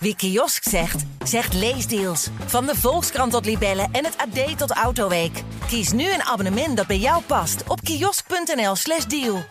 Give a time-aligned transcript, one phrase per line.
[0.00, 2.28] Wie kiosk zegt, zegt leesdeals.
[2.46, 5.42] Van de Volkskrant tot Libellen en het AD tot Autoweek.
[5.68, 9.44] Kies nu een abonnement dat bij jou past op kiosk.nl/slash deal.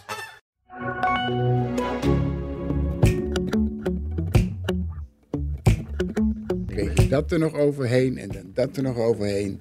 [6.65, 9.59] kreeg je dat er nog overheen en dan dat er nog overheen.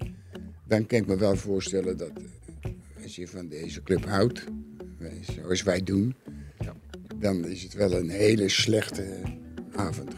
[0.64, 2.10] Dan kan ik me wel voorstellen dat
[2.60, 4.44] eh, als je van deze club houdt,
[4.98, 6.14] eh, zoals wij doen,
[7.16, 9.20] dan is het wel een hele slechte
[9.72, 10.14] avond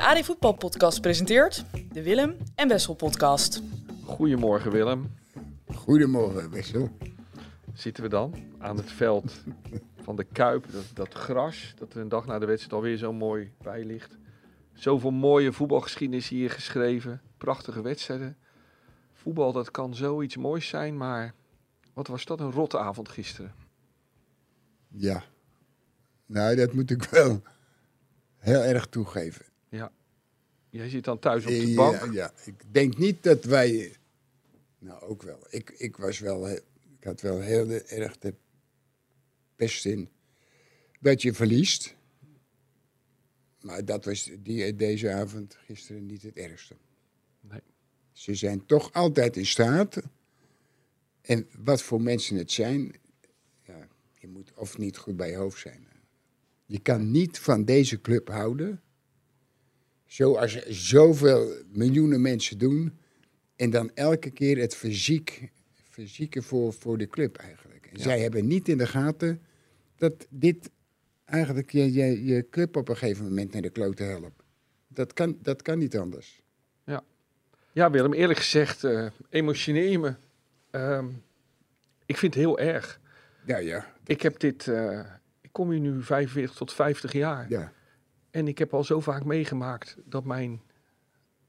[0.00, 3.62] De AD Voetbal Podcast presenteert de Willem en Wessel Podcast.
[4.04, 5.16] Goedemorgen Willem.
[5.74, 6.88] Goedemorgen, Wessel.
[7.74, 9.32] Zitten we dan aan het veld
[10.02, 13.12] van de Kuip, dat, dat gras, dat er een dag na de wedstrijd alweer zo
[13.12, 14.16] mooi bij ligt.
[14.72, 18.36] Zoveel mooie voetbalgeschiedenis hier geschreven, prachtige wedstrijden.
[19.12, 21.34] Voetbal, dat kan zoiets moois zijn, maar
[21.94, 23.54] wat was dat een rotte avond gisteren.
[24.88, 25.22] Ja,
[26.26, 27.42] nou dat moet ik wel
[28.38, 29.49] heel erg toegeven.
[30.70, 32.12] Jij zit dan thuis op de bank.
[32.12, 33.96] ja, ik denk niet dat wij,
[34.78, 38.34] nou ook wel, ik, ik was wel, ik had wel heel de- erg de
[39.56, 40.08] pest in
[41.00, 41.94] dat je verliest.
[43.60, 46.74] Maar dat was die, deze avond gisteren niet het ergste.
[47.40, 47.60] Nee.
[48.12, 49.96] Ze zijn toch altijd in staat.
[51.20, 52.94] En wat voor mensen het zijn,
[53.62, 55.86] ja, je moet of niet goed bij je hoofd zijn.
[56.66, 58.80] Je kan niet van deze club houden,
[60.10, 62.98] zoals zoveel miljoenen mensen doen,
[63.56, 65.50] en dan elke keer het fysiek,
[65.88, 67.86] fysieke voor, voor de club eigenlijk.
[67.92, 69.40] En zij hebben niet in de gaten
[69.96, 70.70] dat dit
[71.24, 74.42] eigenlijk je, je, je club op een gegeven moment naar de klote helpt.
[74.88, 76.42] Dat kan, dat kan niet anders.
[77.72, 80.14] Ja Willem, eerlijk gezegd eh, emotioneer me.
[80.70, 81.06] Ehm,
[82.06, 83.00] ik vind het heel erg.
[83.46, 85.00] Ja, ja, Ik heb dit, eh,
[85.40, 87.46] ik kom hier nu 45 tot 50 jaar.
[87.48, 87.72] ja.
[88.30, 90.60] En ik heb al zo vaak meegemaakt dat mijn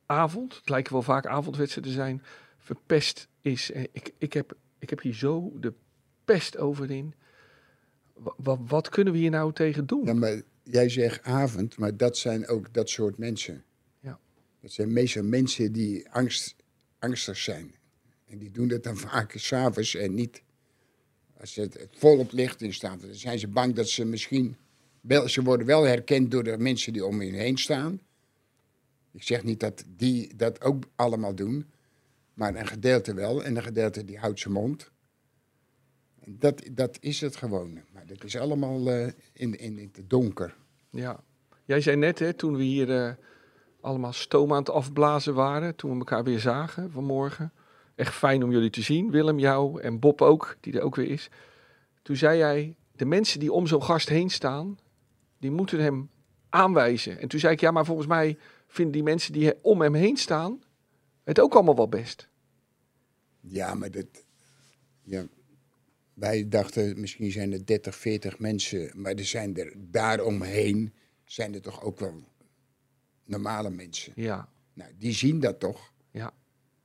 [0.06, 2.24] avond, het lijken wel vaak avondwedstrijden te zijn,
[2.58, 3.72] verpest is.
[3.72, 5.74] En ik, ik, heb, ik heb hier zo de
[6.26, 7.14] pest over in.
[8.14, 10.06] Wa- wa- wat kunnen we hier nou tegen doen?
[10.06, 13.64] Ja, maar jij zegt avond, maar dat zijn ook dat soort mensen.
[14.00, 14.20] Ja.
[14.62, 16.56] Dat zijn meestal mensen die angst,
[17.00, 17.76] angstig zijn.
[18.26, 20.44] En die doen dat dan vaak s'avonds en niet
[21.40, 23.02] als het het volop licht in staat.
[23.02, 24.56] Dan zijn ze bang dat ze misschien...
[25.02, 28.02] Wel, ze worden wel herkend door de mensen die om hen heen staan.
[29.12, 31.72] Ik zeg niet dat die dat ook allemaal doen.
[32.34, 33.44] Maar een gedeelte wel.
[33.44, 34.92] En een gedeelte die houdt zijn mond.
[36.26, 37.80] Dat, dat is het gewoon.
[37.94, 40.58] Maar dat is allemaal eh, in, in, in het donker.
[40.90, 41.24] Ja.
[41.66, 43.14] Jij zei net, hè, toen we hier eh,
[43.82, 47.54] allemaal stoom aan het afblazen waren, toen we elkaar weer zagen vanmorgen.
[47.96, 51.10] Echt fijn om jullie te zien, Willem, jou en Bob ook, die er ook weer
[51.10, 51.30] is.
[52.02, 54.78] Toen zei jij, de mensen die om zo'n gast heen staan,
[55.42, 56.10] die moeten hem
[56.50, 57.20] aanwijzen.
[57.20, 58.38] En toen zei ik, ja, maar volgens mij
[58.68, 60.62] vinden die mensen die om hem heen staan,
[61.24, 62.30] het ook allemaal wel best.
[63.40, 64.06] Ja, maar dat.
[65.04, 65.28] Ja,
[66.14, 70.94] wij dachten misschien zijn er 30, 40 mensen, maar er zijn er daaromheen
[71.26, 72.24] zijn er toch ook wel
[73.26, 74.14] normale mensen.
[74.16, 75.94] Ja, Nou, die zien dat toch.
[76.12, 76.34] ja,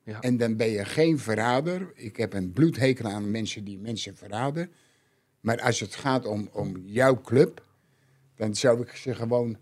[0.02, 0.20] ja.
[0.20, 1.92] En dan ben je geen verrader.
[1.94, 4.72] Ik heb een bloedhekel aan mensen die mensen verraden.
[5.40, 7.65] Maar als het gaat om, om jouw club,
[8.36, 9.56] dan zou ik ze gewoon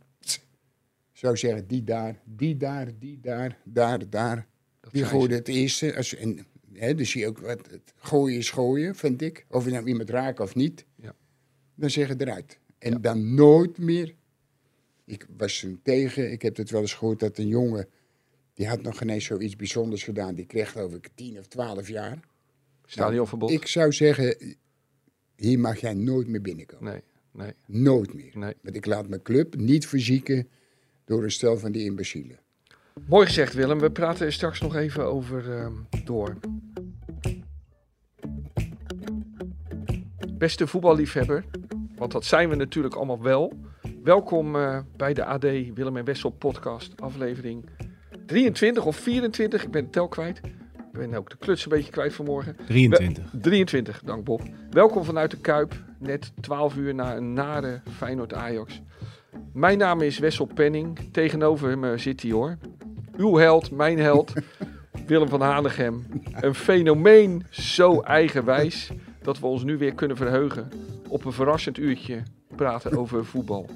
[1.12, 4.46] zou zeggen, die daar, die daar, die daar, daar, daar.
[4.80, 5.96] Dat Die gooide het eerste.
[5.96, 9.46] Als, en, hè, dus zie je ook wat het gooien is gooien, vind ik.
[9.48, 10.84] Of je nou iemand raakt of niet.
[10.94, 11.14] Ja.
[11.74, 12.58] Dan zeg je eruit.
[12.78, 12.98] En Ja.
[12.98, 14.14] dan nooit meer.
[15.04, 16.32] Ik was toen tegen.
[16.32, 17.88] Ik heb het wel eens gehoord dat een jongen.
[18.54, 20.34] Die had nog geen eens zoiets bijzonders gedaan.
[20.34, 22.18] Die kreeg geloof ik 10 of 12 jaar.
[22.84, 23.50] Stadionverbod?
[23.50, 24.56] Ik zou zeggen.
[25.36, 26.92] Hier mag jij nooit meer binnenkomen.
[26.92, 27.02] Nee,
[27.34, 28.30] nee, Nooit meer.
[28.34, 28.54] nee.
[28.62, 30.48] Want ik laat mijn club niet verzieken.
[31.04, 32.38] door een stel van die imbecielen.
[33.08, 33.78] Mooi gezegd, Willem.
[33.78, 35.72] We praten er straks nog even over ehm,
[36.04, 36.36] door.
[40.32, 41.44] Beste voetballiefhebber,
[41.96, 43.52] want dat zijn we natuurlijk allemaal wel.
[44.02, 45.42] Welkom eh, bij de AD
[45.74, 47.64] Willem en Wessel podcast, aflevering
[48.26, 49.62] 23 of 24.
[49.64, 50.40] Ik ben de tel kwijt.
[50.98, 52.56] Ben ook de kluts een beetje kwijt vanmorgen.
[52.66, 53.24] 23.
[53.32, 54.42] 23, dank Bob.
[54.70, 55.74] Welkom vanuit de Kuip.
[55.98, 58.82] Net 12 uur na een nare Feyenoord-Ajax.
[59.52, 60.98] Mijn naam is Wessel Penning.
[61.12, 62.58] Tegenover me zit hij hoor.
[63.16, 64.32] Uw held, mijn held.
[65.06, 66.06] Willem van Hanegem.
[66.32, 68.90] Een fenomeen zo eigenwijs
[69.22, 70.68] dat we ons nu weer kunnen verheugen
[71.08, 72.22] op een verrassend uurtje
[72.56, 73.66] praten over voetbal.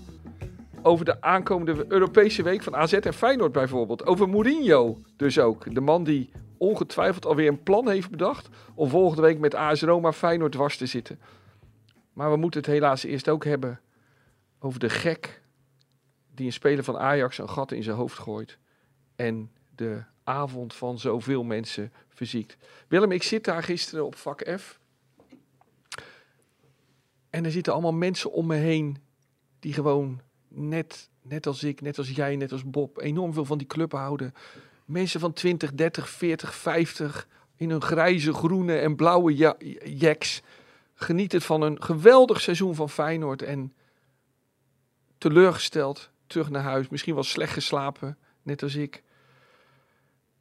[0.82, 4.06] Over de aankomende Europese week van AZ en Feyenoord bijvoorbeeld.
[4.06, 5.75] Over Mourinho dus ook.
[5.75, 10.12] De man die ongetwijfeld alweer een plan heeft bedacht om volgende week met AS Roma
[10.12, 11.20] Feyenoord dwars te zitten.
[12.12, 13.81] Maar we moeten het helaas eerst ook hebben
[14.58, 15.43] over de gek
[16.34, 18.58] die een speler van Ajax een gat in zijn hoofd gooit.
[19.16, 22.56] En de avond van zoveel mensen verziekt.
[22.88, 24.81] Willem, ik zit daar gisteren op vak F.
[27.31, 28.96] En er zitten allemaal mensen om me heen
[29.58, 33.58] die gewoon net, net als ik, net als jij, net als Bob, enorm veel van
[33.58, 34.34] die club houden.
[34.88, 40.43] Mensen van 20, 30, 40, 50 in hun grijze, groene en blauwe ja jacks
[40.94, 43.73] genieten van een geweldig seizoen van Feyenoord en
[45.19, 46.88] teleurgesteld terug naar huis.
[46.88, 49.02] Misschien wel slecht geslapen, net als ik.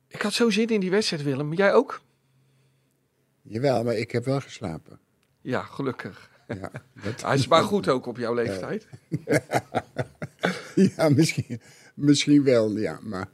[0.08, 1.54] Ik had zo zin in die wedstrijd, Willem.
[1.54, 2.02] Jij ook?
[3.42, 5.00] Jawel, maar ik heb wel geslapen.
[5.42, 6.30] Ja, gelukkig.
[6.48, 6.72] Ja,
[7.04, 8.88] dat, Hij is maar goed ook op jouw leeftijd.
[10.76, 11.62] ja misschien,
[11.94, 13.00] misschien wel, ja.
[13.02, 13.30] Maar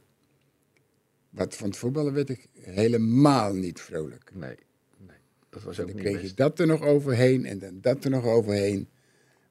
[1.34, 4.30] wat van het voetballen werd ik helemaal niet vrolijk.
[4.34, 4.56] Nee,
[4.96, 5.16] nee
[5.48, 8.10] dat was ook dan niet kreeg je dat er nog overheen en dan dat er
[8.10, 8.88] nog overheen.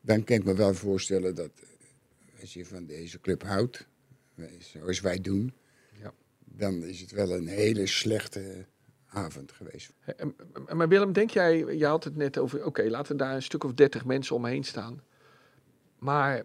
[0.02, 3.88] Dan kan ik me wel voorstellen dat eh, als je van deze club houdt,
[4.36, 5.54] eh, zoals wij doen,
[6.02, 6.14] Ja.
[6.46, 8.66] dan is het wel een hele slechte
[9.08, 9.94] avond geweest.
[10.74, 13.74] Maar Willem, denk jij, je had het net over, oké, laten daar een stuk of
[13.74, 15.02] dertig mensen omheen staan.
[16.00, 16.44] Maar,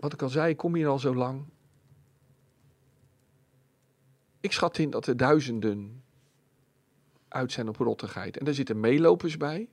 [0.00, 1.44] wat ik al zei, ik kom hier al zo lang.
[4.40, 6.02] Ik schat in dat er duizenden
[7.28, 8.36] uit zijn op rottigheid.
[8.36, 9.68] En daar zitten meelopers bij.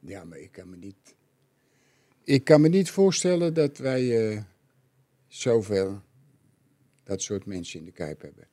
[0.00, 1.14] Ja, maar ik kan me niet,
[2.24, 4.42] ik kan me niet voorstellen dat wij eh,
[5.28, 6.02] zoveel
[7.02, 8.48] dat soort mensen in de Kuip hebben.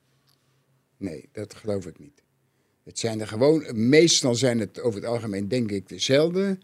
[0.98, 2.24] Nee, dat geloof ik niet.
[2.84, 6.58] Het zijn er gewoon, meestal zijn het over het algemeen denk ik dezelfde.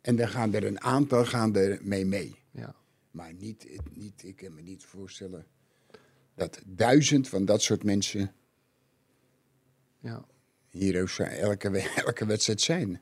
[0.00, 2.34] En dan gaan er een aantal gaan er mee mee.
[2.50, 2.74] Ja.
[3.10, 5.46] Maar niet, niet, ik kan me niet voorstellen
[6.34, 8.32] dat duizend van dat soort mensen
[10.00, 10.24] Ja.
[10.68, 11.68] hier ook zijn, elke,
[12.06, 13.00] elke wedstrijd zijn.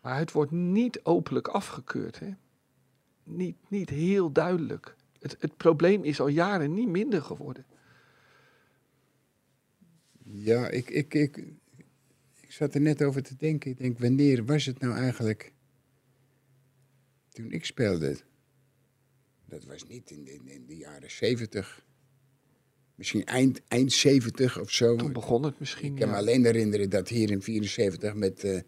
[0.00, 2.18] Maar het wordt niet openlijk afgekeurd.
[2.18, 2.30] Hè?
[3.24, 4.96] Niet, niet heel duidelijk.
[5.18, 7.64] Het, het probleem is al jaren niet minder geworden.
[10.24, 11.36] Ja, ik, ik, ik,
[12.40, 13.70] ik zat er net over te denken.
[13.70, 15.52] Ik denk, wanneer was het nou eigenlijk
[17.28, 18.20] toen ik speelde?
[19.44, 21.84] Dat was niet in de, in de jaren zeventig.
[23.02, 24.96] Misschien eind, eind zeventig of zo.
[24.96, 25.92] Toen begon het misschien.
[25.92, 28.60] Ik kan me alleen herinneren dat hier in 74 met, eh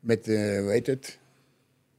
[0.00, 1.18] met eh, hoe heet het?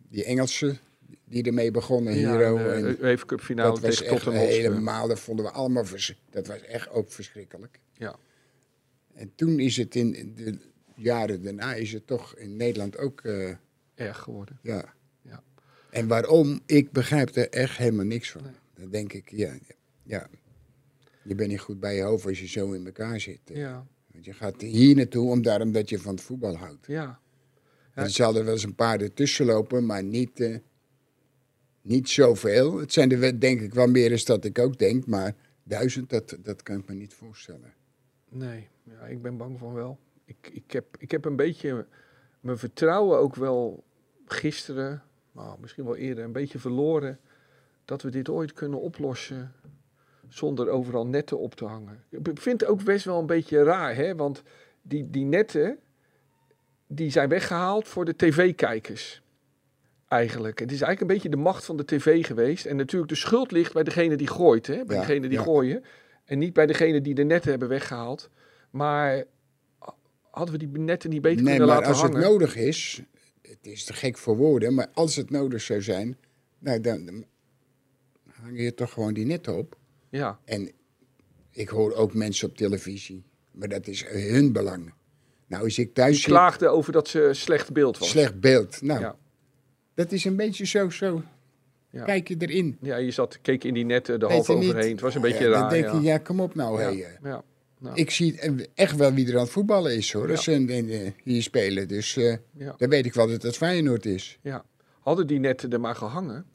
[0.10, 0.80] Die Engelsen
[1.26, 2.18] die ermee begonnen.
[2.20, 5.86] Ja, de en UEFA Cup finale dat was echt helemaal, dat vonden we allemaal,
[6.30, 7.80] dat was echt ook verschrikkelijk.
[7.94, 8.16] Ja.
[9.14, 10.58] En toen is het in de
[10.96, 13.50] jaren daarna is het toch in Nederland ook, eh,
[13.96, 14.60] Erg geworden.
[14.62, 14.94] ja.
[15.22, 15.44] Ja.
[15.90, 16.62] En waarom?
[16.66, 18.44] Ik begrijp er echt helemaal niks van.
[18.44, 18.52] Nee.
[18.76, 19.58] Dan denk ik, ja,
[20.04, 20.30] ja,
[21.28, 23.40] je bent niet goed bij je hoofd als je zo in elkaar zit.
[23.46, 23.88] Ja.
[24.12, 26.88] Want je gaat hier naartoe om daarom dat je van het voetbal houdt.
[26.88, 27.20] Ja.
[27.94, 30.58] Er zal er wel eens een paar ertussen lopen, maar niet, eh,
[31.82, 32.80] niet zoveel.
[32.80, 36.38] Het zijn er denk ik wel meer dan dat ik ook denk, maar duizend, dat,
[36.44, 37.74] dat kan ik me niet voorstellen.
[38.30, 40.00] Nee, ja, ik ben bang van wel.
[40.26, 41.86] Ik, ik, heb, ik heb een beetje
[42.40, 43.84] mijn vertrouwen ook wel
[44.26, 47.20] gisteren, nou, misschien wel eerder, een beetje verloren.
[47.86, 49.54] Dat we dit ooit kunnen oplossen
[50.30, 52.04] zonder overal netten op te hangen.
[52.10, 54.16] Ik vind het ook best wel een beetje raar, hè?
[54.16, 54.44] want
[54.82, 55.78] die, die netten
[56.88, 59.22] die zijn weggehaald voor de tv-kijkers.
[60.08, 60.60] Eigenlijk.
[60.60, 62.66] Het is eigenlijk een beetje de macht van de tv geweest.
[62.66, 64.86] En natuurlijk de schuld ligt bij degene die gooit, hè?
[64.86, 65.44] bij Ja, degene die ja.
[65.44, 65.84] gooien.
[66.26, 68.30] En niet bij degene die de netten hebben weggehaald.
[68.70, 69.24] Maar
[70.30, 72.30] hadden we die netten niet beter Nee, kunnen maar laten als het hangen?
[72.30, 73.02] nodig is,
[73.42, 76.18] het is te gek voor woorden, maar als het nodig zou zijn,
[76.60, 77.26] nou, dan, dan
[78.32, 79.77] hang je toch gewoon die net op.
[80.10, 80.72] Ja, En
[81.52, 84.94] ik hoor ook mensen op televisie, maar dat is hun belang.
[85.48, 88.10] Nou, als ik thuis die klaagden over dat ze slecht beeld was.
[88.10, 88.82] slecht beeld.
[88.82, 89.16] Nou, Ja.
[89.94, 91.24] dat is een beetje zo, zo.
[91.90, 92.04] Ja.
[92.04, 92.78] Kijk je erin.
[92.82, 94.92] Ja, je zat, keek in die netten er Weet half overheen.
[94.92, 95.60] Het was een beetje Ja, raar.
[95.60, 96.82] Dan denk je, ja, kom op nou.
[96.82, 97.08] hé, eh.
[97.24, 97.44] ja.
[97.80, 98.40] Nou, Ik zie
[98.74, 100.32] echt wel wie er aan het voetballen is, hoor.
[100.32, 101.88] Als ze hier spelen.
[101.88, 102.76] Dus eh, ja.
[102.78, 104.40] dan weet ik wel dat het Feyenoord is.
[104.42, 104.66] Ja,
[105.00, 106.46] hadden die netten er maar gehangen,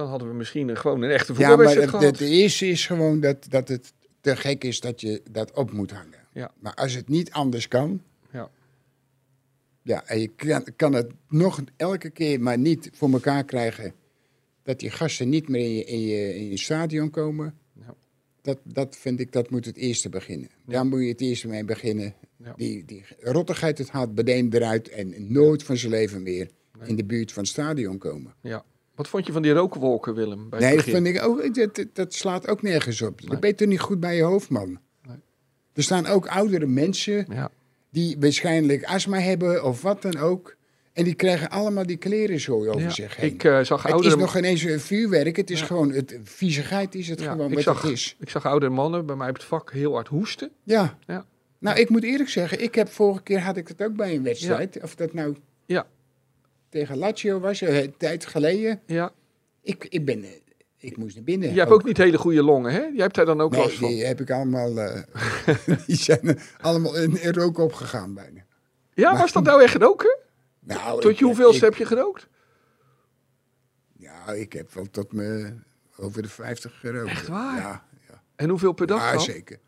[0.00, 2.18] dan hadden we misschien gewoon een echte Ja, maar voetbalwedstrijd het, gehad.
[2.18, 5.90] het eerste is gewoon dat, dat het te gek is dat je dat op moet
[5.90, 6.18] hangen.
[6.32, 6.50] Ja.
[6.58, 8.02] Maar als het niet anders kan,
[8.32, 8.50] Ja.
[9.82, 13.92] ja, en je kan, kan het nog elke keer maar niet voor elkaar krijgen
[14.62, 17.54] dat die gasten niet meer in je, in je, in je stadion komen.
[17.72, 17.94] Ja.
[18.42, 20.48] Dat, dat vind ik, dat moet het eerste beginnen.
[20.66, 22.14] Daar moet je het eerste mee beginnen.
[22.36, 22.54] Ja.
[22.56, 26.48] Die, die rottigheid, het haalt Bedeem eruit en nooit van zijn leven meer
[26.84, 28.34] in de buurt van het stadion komen.
[28.42, 28.64] ja.
[28.94, 30.48] Wat vond je van die rookwolken, Willem?
[30.48, 33.20] Bij Nee, dat vind ik ook, dat, dat- slaat ook nergens op.
[33.20, 33.30] Nee.
[33.30, 34.78] Dat ben je niet goed bij je hoofd, man.
[35.06, 35.16] Nee.
[35.72, 37.50] Er staan ook oudere mensen Ja,
[37.90, 40.56] die waarschijnlijk astma hebben of wat dan ook.
[40.92, 43.32] En die krijgen allemaal die klerenzooi over Ja, zich heen.
[43.32, 45.36] Ik eh, zag het oudere is nog ineens een vuurwerk.
[45.36, 45.66] Het is Ja.
[45.66, 48.16] gewoon, het, viezigheid is het Ja, gewoon wat zag- het is.
[48.20, 50.50] Ik zag oudere mannen bij mij op het vak heel hard hoesten.
[50.64, 50.98] Ja.
[51.06, 51.24] Ja.
[51.58, 54.22] Nou, ik moet eerlijk zeggen, ik heb vorige keer had ik het ook bij een
[54.22, 54.78] wedstrijd.
[54.82, 55.86] Of dat nou Ja.
[56.70, 58.80] Tegen Lazio was, eh, een tijd geleden.
[58.86, 59.12] Ja.
[59.62, 60.30] Ik, ik ben, eh,
[60.76, 61.48] ik moest naar binnen.
[61.48, 62.80] Jij hebt ook niet hele goede longen, hè?
[62.80, 63.88] Jij hebt daar dan ook Nee, last van.
[63.88, 65.02] die heb ik allemaal, eh,
[65.86, 68.44] die zijn allemaal in, in rook opgegaan bijna.
[68.94, 70.18] Ja, was dat nou echt geroken?
[70.60, 72.28] Nou, Tot je hoeveelste heb je gerookt?
[73.96, 75.54] Ja, ik heb wel tot me
[75.96, 77.10] over de 50 gerookt.
[77.10, 77.56] Echt waar?
[77.56, 78.22] Ja, ja.
[78.36, 79.20] En hoeveel per dag ja dan?
[79.20, 79.58] zeker.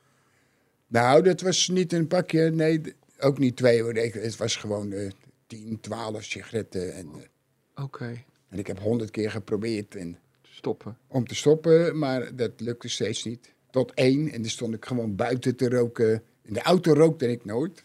[0.87, 2.81] Nou, dat was niet een pakje, nee,
[3.19, 3.95] ook niet twee hoor.
[3.95, 5.11] Het was gewoon eh
[5.53, 6.95] 10, 12 sigaretten.
[6.95, 10.99] En, eh, Oké, en ik heb honderd keer geprobeerd en, stoppen.
[11.07, 13.53] om te stoppen, maar dat lukte steeds niet.
[13.71, 16.23] Tot één, en dan stond ik gewoon buiten te roken.
[16.43, 17.85] In de auto rookte ik nooit.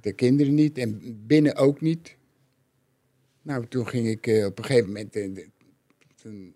[0.00, 2.16] De kinderen niet en binnen ook niet.
[3.42, 5.12] Nou, toen ging ik eh, op een gegeven moment...
[5.12, 5.48] de-
[6.22, 6.54] toen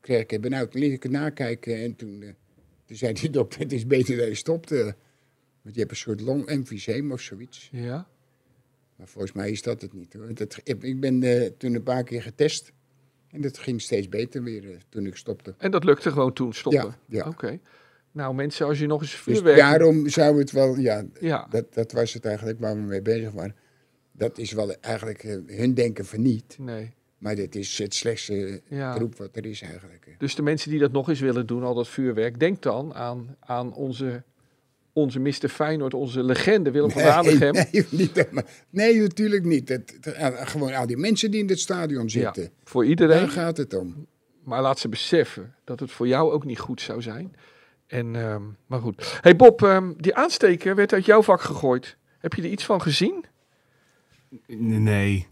[0.00, 0.70] kreeg ik het benauwd.
[0.70, 2.34] Toen liet ik het nakijken en toen,
[2.84, 3.60] toen zei die dokter...
[3.60, 4.70] het is beter dat je stopt.
[4.70, 7.68] want je hebt een soort longemfyseem of zoiets.
[7.72, 8.08] Ja?
[9.02, 10.12] Maar volgens mij is dat het niet.
[10.12, 10.34] Hoor.
[10.34, 12.72] Dat, ik ben eh, toen een paar keer getest.
[13.30, 15.54] En dat ging steeds beter weer eh, toen ik stopte.
[15.58, 16.94] En dat lukte gewoon toen stoppen?
[17.06, 17.28] Ja, ja.
[17.28, 17.58] Oké.
[18.12, 19.58] Nou mensen, als je nog eens Dus vuurwerk...
[19.58, 20.76] daarom zou het wel...
[20.76, 23.56] Ja, Ja, dat, dat was het eigenlijk waar we mee bezig waren.
[24.12, 26.56] Dat is wel eigenlijk eh, hun denken van niet.
[26.60, 26.94] nee.
[27.18, 28.94] Maar dit is het slechtste Ja.
[28.94, 30.14] troep wat er is eigenlijk.
[30.18, 33.36] Dus de mensen die dat nog eens willen doen, al dat vuurwerk, denk dan aan,
[33.40, 34.22] aan onze,
[34.92, 35.48] onze Mr.
[35.48, 37.52] Feyenoord, onze legende Willem van Hanegem.
[37.52, 38.44] nee, niet, helemaal.
[38.70, 39.68] nee, natuurlijk niet.
[39.68, 42.42] Het, het- eh, gewoon al die mensen die in het stadion zitten.
[42.42, 43.28] Ja, voor Daar iedereen.
[43.28, 44.06] gaat het om.
[44.44, 47.34] Maar laat ze beseffen dat het voor jou ook niet goed zou zijn.
[47.86, 49.18] En, ehm, maar goed.
[49.20, 51.96] hey Bob, ehm, die aansteker werd uit jouw vak gegooid.
[52.18, 53.24] Heb je er iets van gezien?
[54.46, 55.26] Nee.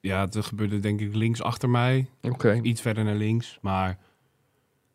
[0.00, 2.08] Ja, het gebeurde denk ik links achter mij.
[2.22, 2.58] Oké.
[2.62, 3.58] Iets verder naar links.
[3.62, 3.98] Maar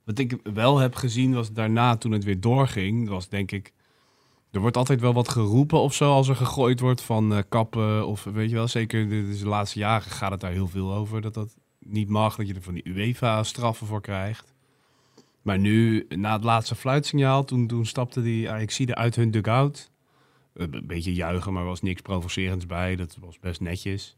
[0.04, 3.10] wat ik wel heb gezien was daarna toen het weer doorging.
[3.10, 3.74] Was denk ik...
[4.52, 8.08] Er wordt altijd wel wat geroepen of zo als er gegooid wordt van eh, kappen.
[8.08, 11.22] Of weet je wel, zeker de, de laatste jaren gaat het daar heel veel over.
[11.22, 14.54] Dat dat niet mag, dat je er van die UEFA-straffen voor krijgt.
[15.42, 19.92] Maar nu, na het laatste fluitsignaal, toen, toen stapte die Ajaxide uit hun dugout.
[20.54, 22.96] Een beetje juichen, maar was niks provocerends bij.
[22.96, 24.18] Dat was best netjes.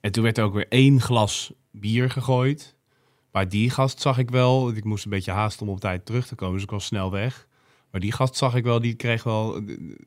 [0.00, 2.76] En toen werd er ook weer één glas bier gegooid.
[3.32, 4.70] Maar die gast zag ik wel.
[4.70, 7.10] Ik moest een beetje haasten om op tijd terug te komen, dus ik was snel
[7.10, 7.48] weg.
[7.90, 9.56] Maar die gast zag ik wel, die kreeg wel.
[9.56, 9.62] eh,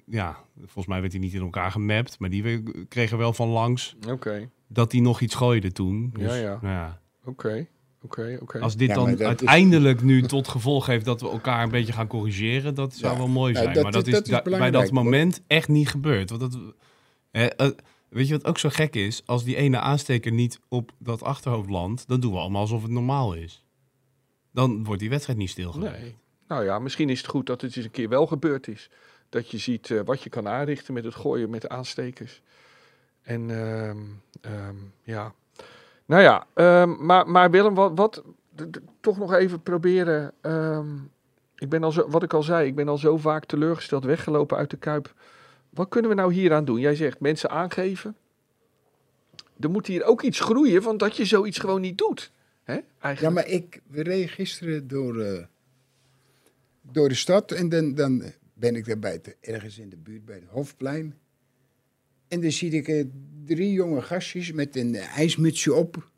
[0.06, 2.20] Ja, volgens mij werd hij niet in elkaar gemapt.
[2.20, 6.10] Maar die we- kreeg er wel van langs Oké, dat hij nog iets gooide toen.
[6.14, 6.60] Dus, Ja, ja.
[6.62, 7.02] nou ja.
[7.26, 7.68] oké,
[8.02, 8.60] oké, oké.
[8.60, 11.94] Als dit Ja, dan is- uiteindelijk nu tot gevolg heeft dat we elkaar een beetje
[11.94, 13.18] gaan corrigeren, dat zou Ja.
[13.20, 13.74] wel mooi Ja, zijn.
[13.74, 16.30] dat maar dat is- is, dat is da- bij dat moment echt niet gebeurd.
[16.30, 16.58] Want dat,
[17.32, 17.72] eh, eh,
[18.10, 19.22] weet je wat ook zo gek is?
[19.26, 22.92] Als die ene aansteker niet op dat achterhoofd landt, dan doen we allemaal alsof het
[22.92, 23.64] normaal is.
[24.52, 26.00] Dan wordt die wedstrijd niet stilgelegd.
[26.02, 26.16] Nee.
[26.48, 28.90] Nou ja, misschien is het goed dat het eens een keer wel gebeurd is.
[29.30, 32.42] Dat je ziet eh, wat je kan aanrichten met het gooien met aanstekers.
[33.22, 33.98] En ehm,
[34.42, 35.34] ehm, ja.
[36.06, 38.24] Nou ja, ehm, maar, maar Willem, wat, wat
[39.00, 40.34] toch nog even proberen.
[41.56, 44.58] ik ben al zo, wat ik al zei, ik ben al zo vaak teleurgesteld weggelopen
[44.58, 45.14] uit de Kuip.
[45.70, 46.80] Wat kunnen we nou hier aan doen?
[46.80, 48.16] Jij zegt mensen aangeven.
[49.60, 52.32] Er moet hier ook iets groeien van dat je zoiets gewoon niet doet.
[52.64, 52.80] Hè?
[53.20, 55.44] Ja, maar ik, we reden gisteren door, eh,
[56.92, 58.24] door de stad en dan, dan
[58.54, 61.16] ben ik daar bij het, ergens in de buurt bij het Hofplein.
[62.28, 63.04] En dan zie ik eh,
[63.46, 66.10] drie jonge gastjes met een eh, ijsmutsje op.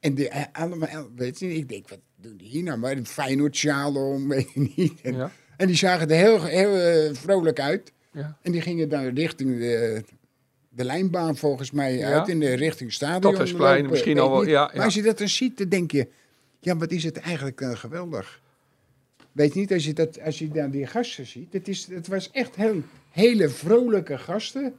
[0.00, 2.78] En die, eh, allemaal, weet je, ik denk, wat doen die hier nou?
[2.78, 5.00] Maar een Feyenoord sjaal om, weet je niet.
[5.00, 7.92] En, Ja, en die zagen er heel, heel vrolijk uit.
[8.12, 8.38] ja.
[8.42, 10.04] En die gingen dan richting de,
[10.68, 12.18] de lijnbaan volgens mij Ja.
[12.18, 13.20] uit in de richting stadion.
[13.34, 16.08] Stadhuisplein, misschien al wel, ja, Maar als je dat dan ziet, dan denk je,
[16.58, 18.41] ja, wat is het eigenlijk geweldig.
[19.32, 22.06] Weet je niet, als je, dat, als je dan die gasten ziet, het, is, het
[22.06, 24.74] was echt heel, hele vrolijke gasten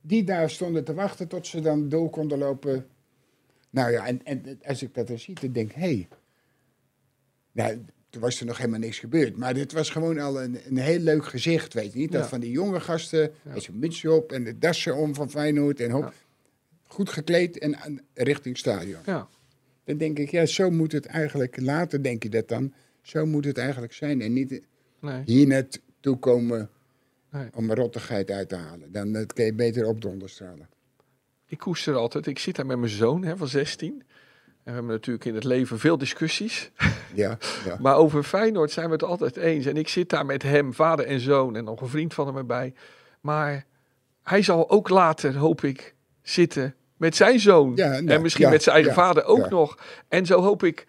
[0.00, 2.86] die daar stonden te wachten tot ze dan door konden lopen.
[3.70, 6.08] Nou ja, en, en als ik dat dan zie, dan denk ik, hé, hey,
[7.52, 9.36] nou, toen was er nog helemaal niks gebeurd.
[9.36, 12.12] Maar dit was gewoon al een, een heel leuk gezicht, weet je niet?
[12.12, 12.28] Dat Ja.
[12.28, 15.90] van die jonge gasten, met zijn mutsje op en de dassen om van Feyenoord en
[15.90, 16.02] hop.
[16.02, 16.12] Ja.
[16.86, 19.00] Goed gekleed en aan- richting stadion.
[19.06, 19.28] ja.
[19.84, 22.72] Dan denk ik, ja, zo moet het eigenlijk, later denk je dat dan,
[23.02, 24.20] zo moet het eigenlijk zijn.
[24.20, 24.62] En niet
[25.00, 25.22] Nee.
[25.24, 26.70] hier naartoe komen
[27.30, 27.48] Nee.
[27.54, 28.92] om rottigheid uit te halen.
[28.92, 30.68] Dan kun je beter op de onderstralen.
[31.46, 32.26] Ik koester altijd.
[32.26, 33.90] Ik zit daar met mijn zoon hè, van 16.
[33.92, 34.04] En
[34.64, 36.70] we hebben natuurlijk in het leven veel discussies.
[37.14, 37.76] Ja, ja.
[37.80, 39.66] Maar over Feyenoord zijn we het altijd eens.
[39.66, 42.36] En ik zit daar met hem, vader en zoon, en nog een vriend van hem
[42.36, 42.74] erbij.
[43.20, 43.64] Maar
[44.22, 47.72] hij zal ook later, hoop ik, zitten met zijn zoon.
[47.74, 49.78] Ja, nou, en misschien met zijn eigen vader ook nog.
[50.08, 50.86] En zo hoop ik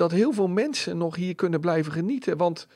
[0.00, 2.36] dat heel veel mensen nog hier kunnen blijven genieten.
[2.36, 2.66] Want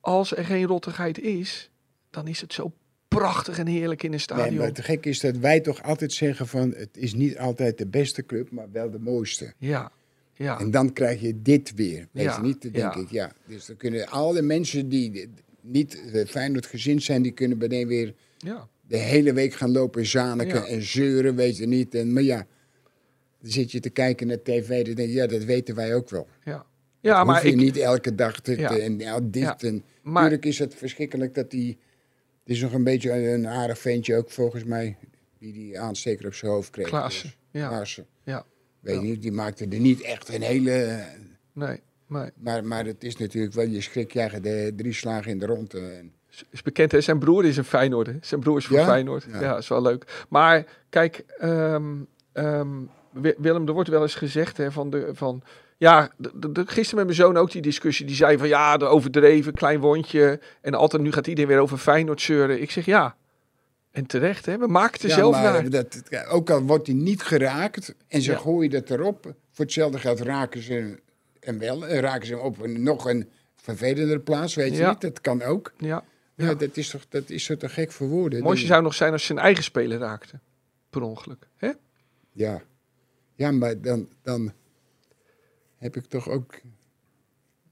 [0.00, 1.70] als er geen rottigheid is,
[2.10, 2.72] dan is het zo
[3.08, 4.54] prachtig en heerlijk in een Nee, stadion.
[4.56, 6.74] maar het gek is dat wij toch altijd zeggen van...
[6.76, 9.52] het is niet altijd de beste club, maar wel de mooiste.
[9.58, 9.90] Ja,
[10.34, 12.08] ja, En dan krijg je dit weer.
[12.12, 12.94] Weet Ja, je niet, denk ja.
[12.96, 13.10] ik.
[13.10, 13.32] Ja.
[13.46, 15.28] Dus dan kunnen alle mensen die
[15.60, 17.22] niet eh, Feyenoord gezind zijn...
[17.22, 18.68] die kunnen beneden weer ja.
[18.86, 21.94] de hele week gaan lopen zaniken en zeuren, weet je niet.
[21.94, 22.46] En, maar ja,
[23.40, 26.10] dan zit je te kijken naar tv en denk je, ja, dat weten wij ook
[26.10, 26.28] wel.
[26.44, 26.66] Ja,
[27.00, 28.78] ja Hoef maar je ik, niet elke dag Ja.
[28.78, 29.56] en ja, dit Ja.
[29.58, 29.84] en...
[30.02, 31.78] Maar- Natuurlijk is het verschrikkelijk dat die...
[32.44, 34.96] Het is nog een beetje een aardig ventje ook volgens mij...
[35.38, 36.86] die die aansteker op zijn hoofd kreeg.
[36.88, 37.68] Klaassen, Dus, ja.
[37.68, 38.06] Klaassen.
[38.24, 38.44] ja,
[38.80, 41.04] Weet je niet, die maakte er niet echt een hele...
[41.52, 42.30] nee, nee.
[42.36, 45.80] Maar, maar het is natuurlijk wel je schrikjager, de drie slagen in de ronde.
[45.80, 46.12] En,
[46.50, 47.00] is bekend, hè?
[47.00, 48.08] Zijn broer is een Feyenoord.
[48.20, 48.84] Zijn broer is voor Ja?
[48.86, 49.26] Feyenoord.
[49.32, 49.40] Ja.
[49.40, 49.56] Ja.
[49.56, 50.26] is wel leuk.
[50.28, 52.86] Maar kijk, Wi-
[53.20, 55.10] Willem, er wordt wel eens gezegd hè, van de...
[55.12, 55.42] Van,
[55.76, 58.06] ja, de, de- de- gisteren met mijn zoon ook die discussie.
[58.06, 60.40] Die zei van ja, de overdreven, klein wondje.
[60.60, 62.62] En altijd nu gaat iedereen weer over Feyenoord zeuren.
[62.62, 63.16] Ik zeg ja.
[63.90, 64.58] En terecht, hè?
[64.58, 65.70] We maken er ja, zelf maar naar.
[65.70, 68.38] dat, ook al wordt hij niet geraakt en ze Ja.
[68.38, 69.22] gooien dat erop,
[69.52, 70.98] voor hetzelfde geld raken ze
[71.40, 71.86] hem wel.
[71.86, 75.00] En raken ze hem op een, nog een vervelender plaats, weet je niet.
[75.00, 75.72] Dat kan ook.
[75.78, 76.04] Ja.
[76.36, 78.42] Dat is toch dat is zo te gek voor woorden.
[78.42, 80.38] Mooiste Dat- zou nog zijn als ze zijn eigen speler raakte.
[80.90, 81.46] Per ongeluk.
[81.56, 81.70] Hè?
[82.32, 82.62] Ja,
[83.38, 84.52] ja maar dan, dan
[85.76, 86.60] heb ik toch ook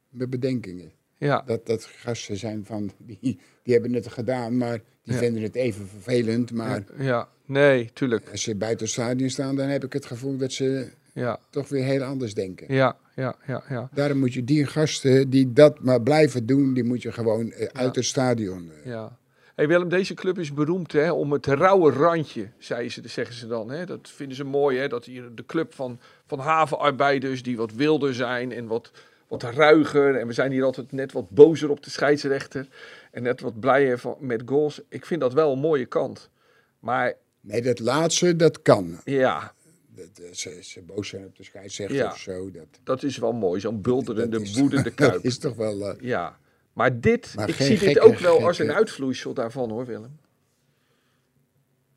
[0.08, 0.92] mijn bedenkingen.
[1.18, 1.42] Ja.
[1.46, 3.18] Dat dat gasten zijn van, die,
[3.62, 5.18] die hebben het gedaan, maar die Ja.
[5.18, 6.52] vinden het even vervelend.
[6.52, 7.02] Maar ja.
[7.04, 7.28] ja.
[7.46, 8.28] Nee, tuurlijk.
[8.30, 11.38] als ze buiten het stadion staan, dan heb ik het gevoel dat ze Ja.
[11.50, 12.75] toch weer heel anders denken.
[12.75, 13.88] Ja, ja, ja, ja.
[13.92, 17.66] Daarom moet je die gasten die dat maar blijven doen, die moet je gewoon eh,
[17.73, 18.70] uit het stadion.
[18.73, 18.85] eh.
[18.90, 19.18] Ja.
[19.56, 23.46] Hey Willem, deze club is beroemd hè, om het rauwe randje, zei ze, zeggen ze
[23.46, 23.70] dan.
[23.70, 23.84] Hè.
[23.86, 28.14] Dat vinden ze mooi, hè, dat hier de club van, van havenarbeiders die wat wilder
[28.14, 28.90] zijn en wat,
[29.28, 30.16] wat ruiger.
[30.16, 32.68] En we zijn hier altijd net wat bozer op de scheidsrechter
[33.10, 34.81] en net wat blijer van, met goals.
[34.88, 36.31] Ik vind dat wel een mooie kant.
[36.78, 39.00] Maar Nee, dat laatste, dat kan.
[39.04, 39.52] ja,
[39.88, 42.11] Dat, eh, ze, ze boos zijn op de scheidsrechter Ja.
[42.11, 42.50] of zo.
[42.50, 45.22] Dat, dat is wel mooi, zo'n bulderende, dat woedende Dat kuip.
[45.24, 45.88] is toch wel...
[45.88, 46.38] eh, Ja,
[46.76, 50.18] maar dit, Maar ik zie dit ook wel als een uitvloeisel daarvan hoor Willem.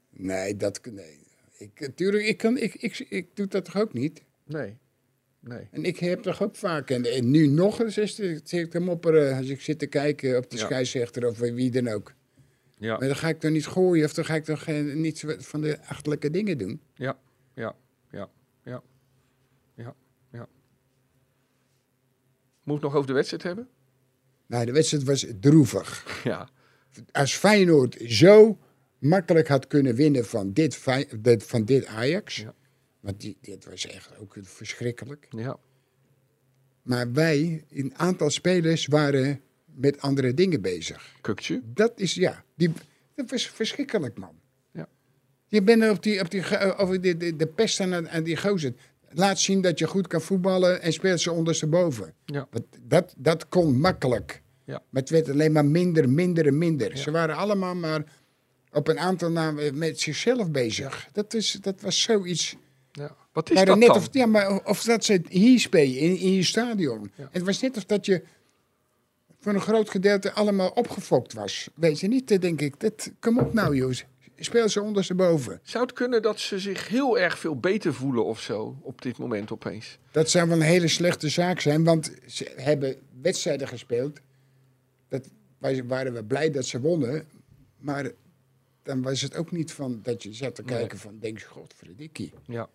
[0.09, 0.79] nee, dat...
[0.91, 1.17] Nee.
[1.57, 4.23] Ik, tuurlijk, ik, kan, ik, ik, ik doe dat toch ook niet?
[4.43, 4.77] Nee,
[5.39, 5.67] nee.
[5.71, 6.89] En ik heb toch ook vaak...
[6.89, 9.85] En, en nu nog eens is het- zit ik te mopperen als ik zit te
[9.87, 10.63] kijken op de Ja.
[10.65, 12.13] scheidsrechter of wie dan ook.
[12.77, 15.17] Ja, Maar dan ga ik toch niet gooien of dan ga ik toch geen, niet
[15.17, 16.81] zo van de achterlijke dingen doen.
[16.93, 17.19] ja,
[17.53, 17.75] ja,
[18.11, 18.29] ja,
[18.63, 18.81] ja,
[19.75, 19.95] ja,
[20.31, 20.47] ja.
[22.63, 23.67] Moet ik nog over de wedstrijd hebben?
[24.49, 26.21] Nou, de wedstrijd was droevig.
[26.23, 26.49] Ja,
[27.11, 28.57] Als Feyenoord zo
[28.99, 30.79] makkelijk had kunnen winnen van dit,
[31.37, 32.35] van dit Ajax...
[32.35, 32.53] Ja.
[32.99, 35.27] Want die, dit was echt ook verschrikkelijk.
[35.29, 35.57] ja,
[36.81, 41.15] Maar wij, een aantal spelers, waren met andere dingen bezig.
[41.21, 41.61] kukje.
[41.65, 42.71] Dat is, ja, die,
[43.15, 44.39] dat was verschrikkelijk, man.
[44.71, 44.87] Ja.
[45.47, 48.73] Je bent op, die, op die, over de, de, de pest aan, aan die gozer.
[49.13, 52.13] Laat zien dat je goed kan voetballen en speelt ze ondersteboven.
[52.25, 52.47] Ja.
[52.51, 54.41] Want dat, dat kon makkelijk.
[54.65, 54.81] Ja.
[54.89, 56.97] Maar het werd alleen maar minder, minder en minder.
[56.97, 58.03] Ze waren allemaal maar
[58.71, 61.09] op een aantal namen met zichzelf bezig.
[61.11, 62.55] Dat, is, dat was zoiets...
[62.91, 63.15] ja.
[63.33, 63.97] Wat is Maar dat net dan?
[63.97, 67.11] of, ja, maar of dat ze hier spelen, in, in je stadion.
[67.31, 68.23] Het was net of dat je
[69.39, 71.69] voor een groot gedeelte allemaal opgefokt was.
[71.75, 72.79] Weet je niet, dat denk ik.
[72.79, 74.05] Dat, kom op nou, jongens.
[74.39, 75.59] Speel ze ondersteboven.
[75.63, 79.17] Zou het kunnen dat ze zich heel erg veel beter voelen of zo op dit
[79.17, 79.97] moment opeens?
[80.11, 84.19] Dat zou wel een hele slechte zaak zijn, want ze hebben wedstrijden gespeeld.
[85.07, 87.25] Dat wij- waren we blij dat ze wonnen.
[87.77, 88.11] Maar
[88.83, 90.77] dan was het ook niet van dat je zat te Nee.
[90.77, 92.31] kijken van, denk je, godverdikkie.
[92.45, 92.69] Ja,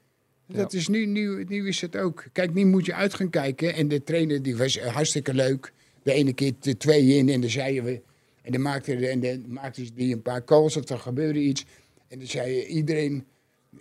[0.46, 2.24] Dat is nu, nu, nu is het ook.
[2.32, 3.74] Kijk, nu moet je uit gaan kijken.
[3.74, 5.72] En de trainer die was hartstikke leuk.
[6.02, 8.00] De ene keer de twee in en dan zeiden we.
[8.44, 11.64] En dan maakte, de- en dan maakte die een paar calls of er gebeurde iets.
[12.08, 13.24] En dan zei iedereen,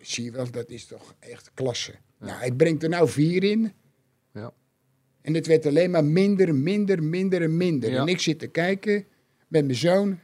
[0.01, 1.93] zie je wel, dat is toch echt klasse.
[2.19, 3.71] Nou, hij brengt er nou vier in.
[4.33, 4.53] ja,
[5.21, 7.91] En het werd alleen maar minder, minder, minder en minder.
[7.91, 8.01] Ja.
[8.01, 9.05] En ik zit te kijken
[9.47, 10.19] met mijn zoon.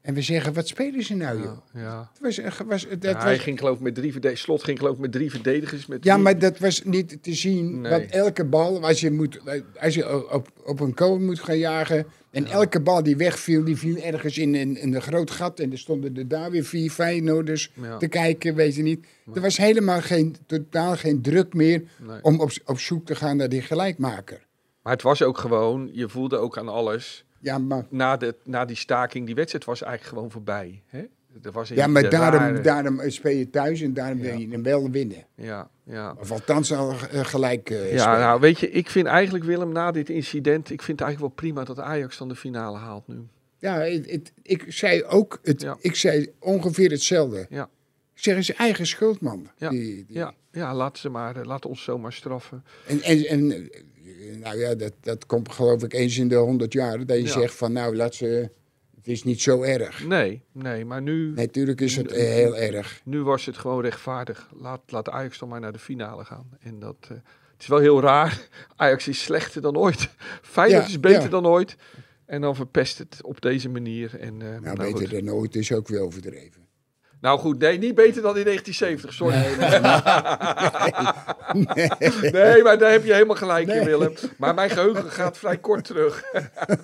[0.00, 1.58] En we zeggen, wat spelen ze nou, joh?
[1.74, 1.80] ja.
[1.80, 2.10] ja.
[2.12, 4.44] Het was, was, dat Ja, was, hij ging geloof ik met drie verdedigers.
[4.44, 5.86] Slot ging geloof ik met drie verdedigers.
[5.86, 7.80] Met Ja, drie- maar dat was niet te zien.
[7.80, 7.90] Nee.
[7.90, 9.40] Want elke bal, als je, moet,
[9.80, 12.06] als je op, op een kool moet gaan jagen.
[12.30, 15.60] En elke bal die wegviel, die viel ergens in een, in een groot gat.
[15.60, 19.06] En er stonden er daar weer vier Feyenoorders te kijken, weet je niet.
[19.34, 22.18] Er was helemaal geen, totaal geen druk meer Nee.
[22.22, 24.46] om op, op zoek te gaan naar die gelijkmaker.
[24.82, 27.24] Maar het was ook gewoon, je voelde ook aan alles.
[27.40, 30.82] Ja, maar Na, de, na die staking, die wedstrijd was eigenlijk gewoon voorbij.
[30.86, 31.04] Hè?
[31.42, 34.38] Er was Ja, maar daarom, rare- daarom speel je thuis en daarom wil Ja.
[34.38, 35.26] je hem wel winnen.
[35.34, 36.14] Ja, ja.
[36.20, 39.90] Of althans al eh, gelijk eh, Ja, nou weet je, ik vind eigenlijk Willem na
[39.90, 43.26] dit incident, ik vind het eigenlijk wel prima dat Ajax dan de finale haalt nu.
[43.58, 45.76] Ja, het, het- ik zei ook, het, Ja.
[45.80, 47.46] ik zei ongeveer hetzelfde.
[47.50, 47.68] Ja.
[48.14, 49.48] Ik zeg, is eigen schuld, man.
[49.56, 52.64] Ja, Die- die- Ja, ja laat ze maar, eh, laat ons zomaar straffen.
[52.86, 53.70] En, en, en
[54.36, 57.06] nou ja, dat, dat komt geloof ik eens in de honderd jaar.
[57.06, 57.28] Dat je Ja.
[57.30, 58.50] zegt van, nou, laat ze,
[58.96, 60.04] het is niet zo erg.
[60.06, 63.00] Nee, nee, maar nu, Natuurlijk is het eh, heel erg.
[63.04, 64.48] nu was het gewoon rechtvaardig.
[64.56, 66.48] Laat, laat Ajax dan maar naar de finale gaan.
[66.60, 67.08] En dat, eh,
[67.52, 68.48] het is wel heel raar.
[68.76, 70.08] Ajax is slechter dan ooit.
[70.42, 71.28] Feyenoord Ja, is beter ja.
[71.28, 71.76] dan ooit.
[72.26, 74.18] En dan verpest het op deze manier.
[74.20, 75.10] En, eh, Nou, nou, beter goed.
[75.24, 76.66] dan ooit is ook weer overdreven.
[77.20, 79.36] Nou goed, nee, niet beter dan in 1970, sorry.
[82.32, 84.12] Nee, maar daar heb je helemaal gelijk in, Willem.
[84.36, 86.22] Maar mijn geheugen gaat vrij kort terug.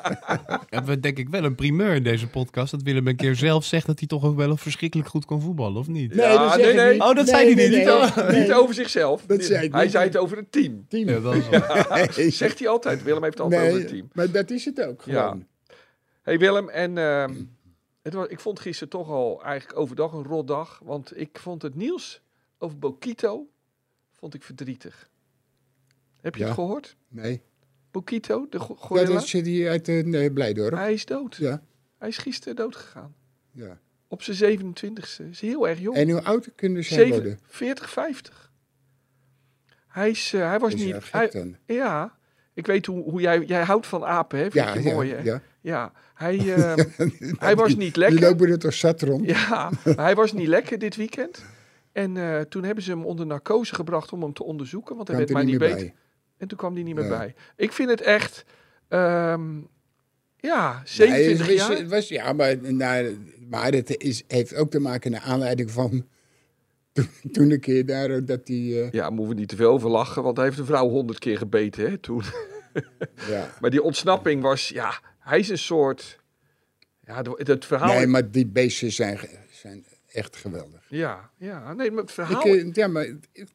[0.69, 2.71] Hebben we denk ik wel een primeur in deze podcast.
[2.71, 5.77] Dat Willem een keer zelf zegt dat hij toch ook wel verschrikkelijk goed kan voetballen,
[5.79, 6.15] of niet?
[6.15, 6.93] Nee, Ja, dat zeg nee, ik nee.
[6.93, 7.03] niet.
[7.03, 7.57] Oh, dat zei hij niet.
[7.57, 8.41] Nee, Niet nee, nee.
[8.41, 9.23] Niet over zichzelf.
[9.27, 9.91] Dat zei ik hij niet.
[9.93, 10.85] zei het over het team.
[10.89, 11.09] Team.
[11.09, 11.35] Ja, dat.
[12.35, 13.03] Zegt hij altijd.
[13.03, 14.09] Willem heeft het altijd over het team.
[14.13, 15.23] maar dat is het ook Ja.
[15.23, 15.47] gewoon.
[16.23, 17.33] hey Willem, en ehm,
[18.05, 20.81] het was, ik vond gisteren toch al eigenlijk overdag een rotdag.
[20.83, 22.23] Want ik vond het nieuws
[22.59, 23.49] over Bokito
[24.13, 25.11] vond ik verdrietig.
[26.21, 26.47] Heb je Ja.
[26.47, 26.97] het gehoord?
[27.09, 27.43] Nee.
[27.91, 29.13] Bokito, de go- Ja, gorilla?
[29.13, 30.75] dat zit hier uit uh, nee, Blijdorp.
[30.75, 31.37] Hij is dood.
[31.37, 31.63] Ja,
[31.99, 33.15] Hij is gisteren dood gegaan.
[33.51, 33.79] ja.
[34.09, 35.29] Op zijn 27ste.
[35.31, 35.97] Is heel erg jong.
[35.97, 37.39] En hoe oud kunnen zij Zeven- worden?
[37.47, 38.53] 40, 50.
[39.89, 41.11] Hij, is, eh, hij was is niet...
[41.13, 42.19] hij- ja,
[42.55, 43.41] ik weet hoe, hoe jij...
[43.45, 44.51] Jij houdt van apen, hè?
[44.51, 45.23] Vind Ja, je ja, mooi, hè?
[45.23, 45.43] ja.
[45.65, 46.75] Ja, hij, eh,
[47.39, 48.21] hij was niet Die lekker.
[48.21, 49.27] lopen er toch zat rond?
[49.27, 49.71] Ja,
[50.05, 51.45] hij was niet lekker dit weekend.
[51.93, 54.97] En eh, toen hebben ze hem onder narcose gebracht om hem te onderzoeken.
[54.97, 55.77] Want hij werd er maar niet beter.
[55.77, 55.95] bij.
[56.39, 57.19] En toen kwam hij niet meer Ja.
[57.19, 57.35] bij.
[57.57, 58.45] Ik vind het echt...
[58.89, 59.51] ehm,
[60.37, 61.89] ja, Nee, 27 het was- jaar.
[61.89, 65.91] was, ja, maar, nou, maar het is, heeft ook te maken naar aanleiding van
[66.93, 68.81] toen, toen een keer daar dat die...
[68.83, 70.23] eh, Ja, moeten we niet te veel over lachen.
[70.23, 72.23] Want hij heeft een vrouw honderd keer gebeten, hè, toen.
[73.29, 73.51] ja.
[73.61, 74.69] Maar die ontsnapping was...
[74.69, 76.23] Ja, hij is een soort...
[77.01, 77.95] Ja, het verhaal...
[77.97, 79.19] Nee, maar die beesten zijn,
[79.51, 80.85] zijn echt geweldig.
[80.89, 81.73] Ja, ja.
[81.73, 82.47] Nee, maar het verhaal...
[82.47, 83.07] Ik, eh, ja, maar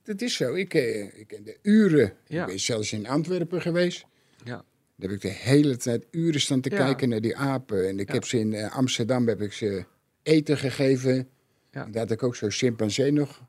[0.03, 0.53] het- is zo.
[0.53, 2.13] Ik, eh, ik ken de uren.
[2.25, 2.41] Ja.
[2.41, 4.05] Ik ben zelfs in Antwerpen geweest.
[4.43, 4.63] Ja.
[4.95, 6.77] Daar heb ik de hele tijd uren staan te Ja.
[6.77, 7.87] kijken naar die apen.
[7.87, 8.13] En ik Ja.
[8.13, 9.85] heb ze in eh, Amsterdam heb ik ze
[10.23, 11.29] eten gegeven.
[11.71, 11.85] Ja.
[11.85, 13.41] En daar had ik ook zo'n chimpansee nog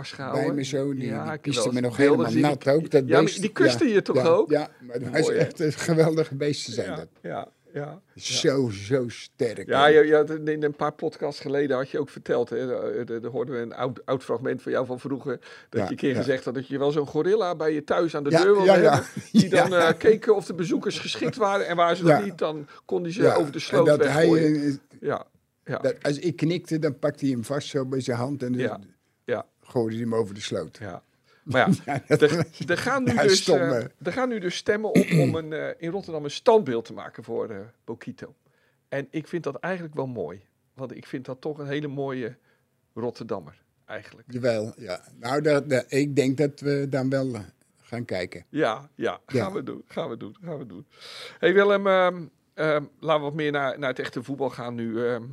[0.00, 0.46] vastgehouden.
[0.46, 0.94] bij me zo.
[0.94, 2.90] Die, Ja, die piste me nog helemaal nat ook.
[2.90, 3.40] Dat Ja, beest.
[3.40, 4.50] die kuste je toch ook?
[4.50, 7.08] Ja, maar dat is echt een geweldige beesten zijn dat.
[7.22, 8.00] ja, ja.
[8.14, 9.66] Zo, zo sterk.
[9.66, 12.66] Ja, je, je had, in een paar podcasts geleden had je ook verteld, hè,
[13.04, 16.14] daar- hoorden we een oud, oud fragment van jou van vroeger, dat je een keer
[16.14, 18.76] gezegd had dat je wel zo'n gorilla bij je thuis aan de deur wilde ja,
[18.76, 18.92] ja.
[18.94, 22.38] hebben, die dan eh, keken of de bezoekers geschikt waren en waar ze nog niet,
[22.38, 24.54] dan kon die ze over de en sloot dat hij, weggooien.
[24.62, 25.26] eh, ja,
[25.64, 28.52] ja, dat, als ik knikte, dan pakte hij hem vast zo bij zijn hand en
[28.54, 28.80] Ja.
[29.66, 30.76] Gooide hij hem over de sloot.
[30.80, 31.02] ja.
[31.42, 34.90] Maar ja, er, er, gaan nu Ja, dus, stom, eh, er gaan nu dus stemmen
[34.90, 38.34] op om een, eh, in Rotterdam een standbeeld te maken voor eh Bokito.
[38.88, 40.44] En ik vind dat eigenlijk wel mooi.
[40.74, 42.36] Want ik vind dat toch een hele mooie
[42.94, 44.32] Rotterdammer, eigenlijk.
[44.32, 45.00] Jawel, ja.
[45.20, 47.36] Nou, dat, dat- ik denk dat we dan wel
[47.82, 48.44] gaan kijken.
[48.48, 50.86] Ja, ja, gaan we doen, gaan we doen, gaan we doen.
[51.38, 52.24] hey Willem, ehm,
[52.54, 55.06] laten we wat meer naar, naar het echte voetbal gaan nu.
[55.06, 55.24] ehm.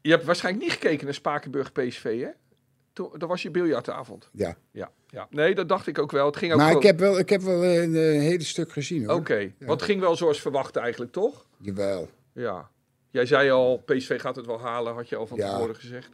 [0.00, 2.28] je hebt waarschijnlijk niet gekeken naar Spakenburg PSV, hè?
[2.94, 4.28] Toen, dat was je biljartavond.
[4.32, 4.56] Ja.
[4.70, 5.26] Ja, ja.
[5.30, 6.26] Nee, dat dacht ik ook wel.
[6.26, 9.04] Het ging ook Maar ik heb wel, ik heb wel een, eh, hele stuk gezien
[9.04, 9.14] hoor.
[9.14, 11.46] Oké, want het ging wel zoals verwacht eigenlijk, toch?
[11.60, 12.08] Jawel.
[12.32, 12.70] Ja.
[13.10, 15.50] Jij zei al, PSV gaat het wel halen, had je al van Ja.
[15.50, 16.08] tevoren gezegd.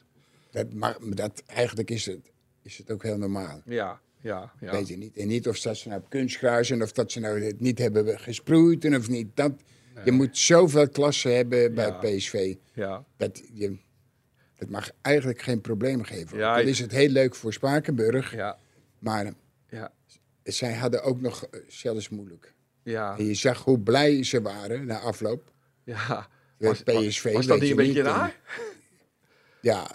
[0.50, 3.60] Dat, maar dat, eigenlijk is het, is het ook heel normaal.
[3.64, 4.70] Ja, ja, ja.
[4.70, 5.16] Weet je niet.
[5.16, 7.78] En niet of dat ze nou op kunstgras zijn of dat ze nou het niet
[7.78, 9.28] hebben gesproeid en of niet.
[9.34, 9.52] Dat,
[10.04, 11.98] Je moet zoveel klassen hebben bij Ja.
[11.98, 12.54] PSV.
[12.74, 13.76] Ja, Dat, je,
[14.60, 16.38] dat mag eigenlijk geen probleem geven.
[16.38, 18.34] Ja, Dan is het heel leuk voor Spakenburg.
[18.34, 18.58] ja,
[18.98, 19.32] Maar
[19.68, 19.92] ja,
[20.42, 22.54] zij hadden ook nog eh, zelfs moeilijk.
[22.82, 23.18] ja.
[23.18, 25.52] En je zag hoe blij ze waren na afloop.
[25.84, 26.28] ja.
[26.58, 28.36] Was, PSV was dat niet een je beetje raar?
[29.60, 29.90] Ja,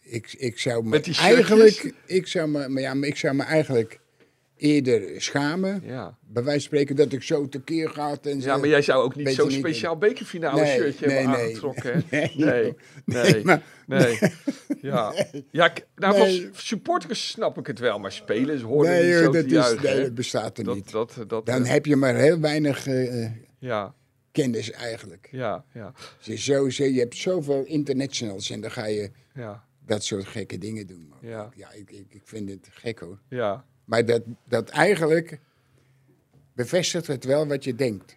[0.00, 1.34] ik, ik zou me Met die shirtjes?
[1.36, 4.00] eigenlijk, ik zou me, maar ja, maar ik zou me eigenlijk
[4.56, 5.80] eerder schamen.
[5.84, 6.18] Ja.
[6.20, 8.48] Bij wijze van spreken dat ik zo tekeer gaat en zo.
[8.48, 11.44] Ja, maar jij zou ook niet zo'n speciaal bekerfinale Nee, shirtje nee, hebben nee.
[11.46, 12.18] aangetrokken, hè?
[12.34, 14.18] Nee, Nee, nee, Nee, maar- nee.
[14.80, 15.14] Ja,
[15.50, 19.32] ja nou, van supporters snap ik het wel, maar spelers horen nee, niet zo dat,
[19.32, 20.02] te is, juichen, nee, hè?
[20.02, 20.90] dat bestaat er Dat, niet.
[20.90, 23.94] dat, dat, Dan eh, heb je maar heel weinig eh, eh, ja,
[24.32, 25.28] kennis eigenlijk.
[25.30, 30.26] ja, ja, je, zo, je hebt zoveel internationals en dan ga je ja, dat soort
[30.26, 31.12] gekke dingen doen.
[31.20, 31.50] Ja.
[31.56, 33.18] ja ik, ik, ik vind het gek hoor.
[33.28, 35.38] ja, Maar dat, dat eigenlijk
[36.52, 38.16] bevestigt het wel wat je denkt.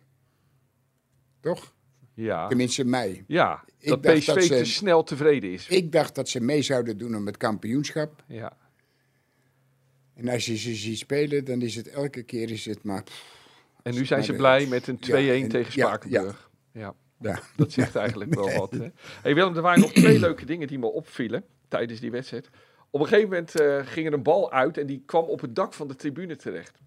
[1.39, 1.73] Toch?
[2.13, 3.23] Ja, Tenminste, mij.
[3.27, 5.67] ja Ik dat PSV dat ze- te snel tevreden is.
[5.67, 8.23] Ik dacht dat ze mee zouden doen om het kampioenschap.
[8.27, 8.57] Ja.
[10.13, 13.03] En als je ze ziet spelen, dan is het elke keer is het maar...
[13.83, 16.49] En nu zijn ze blij met een 2-1 ja, en- tegen Spakenburg.
[16.71, 17.39] Ja, Ja.
[17.55, 18.71] dat zegt eigenlijk wel wat.
[18.71, 18.87] Hè?
[19.21, 22.49] Hey Willem, er waren nog twee leuke dingen die me opvielen tijdens die wedstrijd.
[22.89, 25.55] Op een gegeven moment eh, ging er een bal uit en die kwam op het
[25.55, 26.79] dak van de tribune terecht.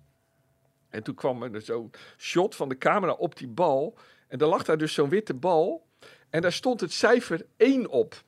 [0.88, 3.94] En toen kwam er zo'n shot van de camera op die bal.
[4.28, 5.86] En daar lag daar dus zo'n witte bal.
[6.30, 8.22] En daar stond het cijfer 1 op.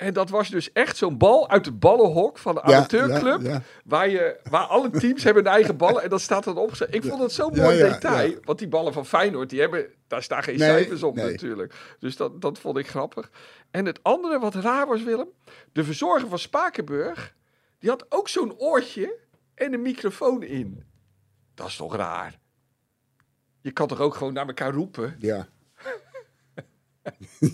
[0.00, 3.40] En dat was dus echt zo'n bal uit het ballenhok van de amateurclub.
[3.42, 3.62] ja, ja.
[3.84, 6.02] Waar, je, waar alle teams hebben hun eigen ballen.
[6.02, 6.94] En dat staat dan opgezet.
[6.94, 8.34] Ik vond het zo'n mooi detail.
[8.44, 11.30] Want die ballen van Feyenoord, die hebben, daar staan geen Nee, cijfers op nee.
[11.30, 11.74] natuurlijk.
[11.98, 13.30] Dus dat, dat vond ik grappig.
[13.70, 15.28] En het andere wat raar was, Willem.
[15.72, 17.34] De verzorger van Spakenburg,
[17.78, 19.16] die had ook zo'n oortje
[19.54, 20.84] en een microfoon in.
[21.54, 22.38] Dat is toch raar?
[23.60, 25.16] Je kan toch ook gewoon naar elkaar roepen?
[25.18, 25.48] Ja.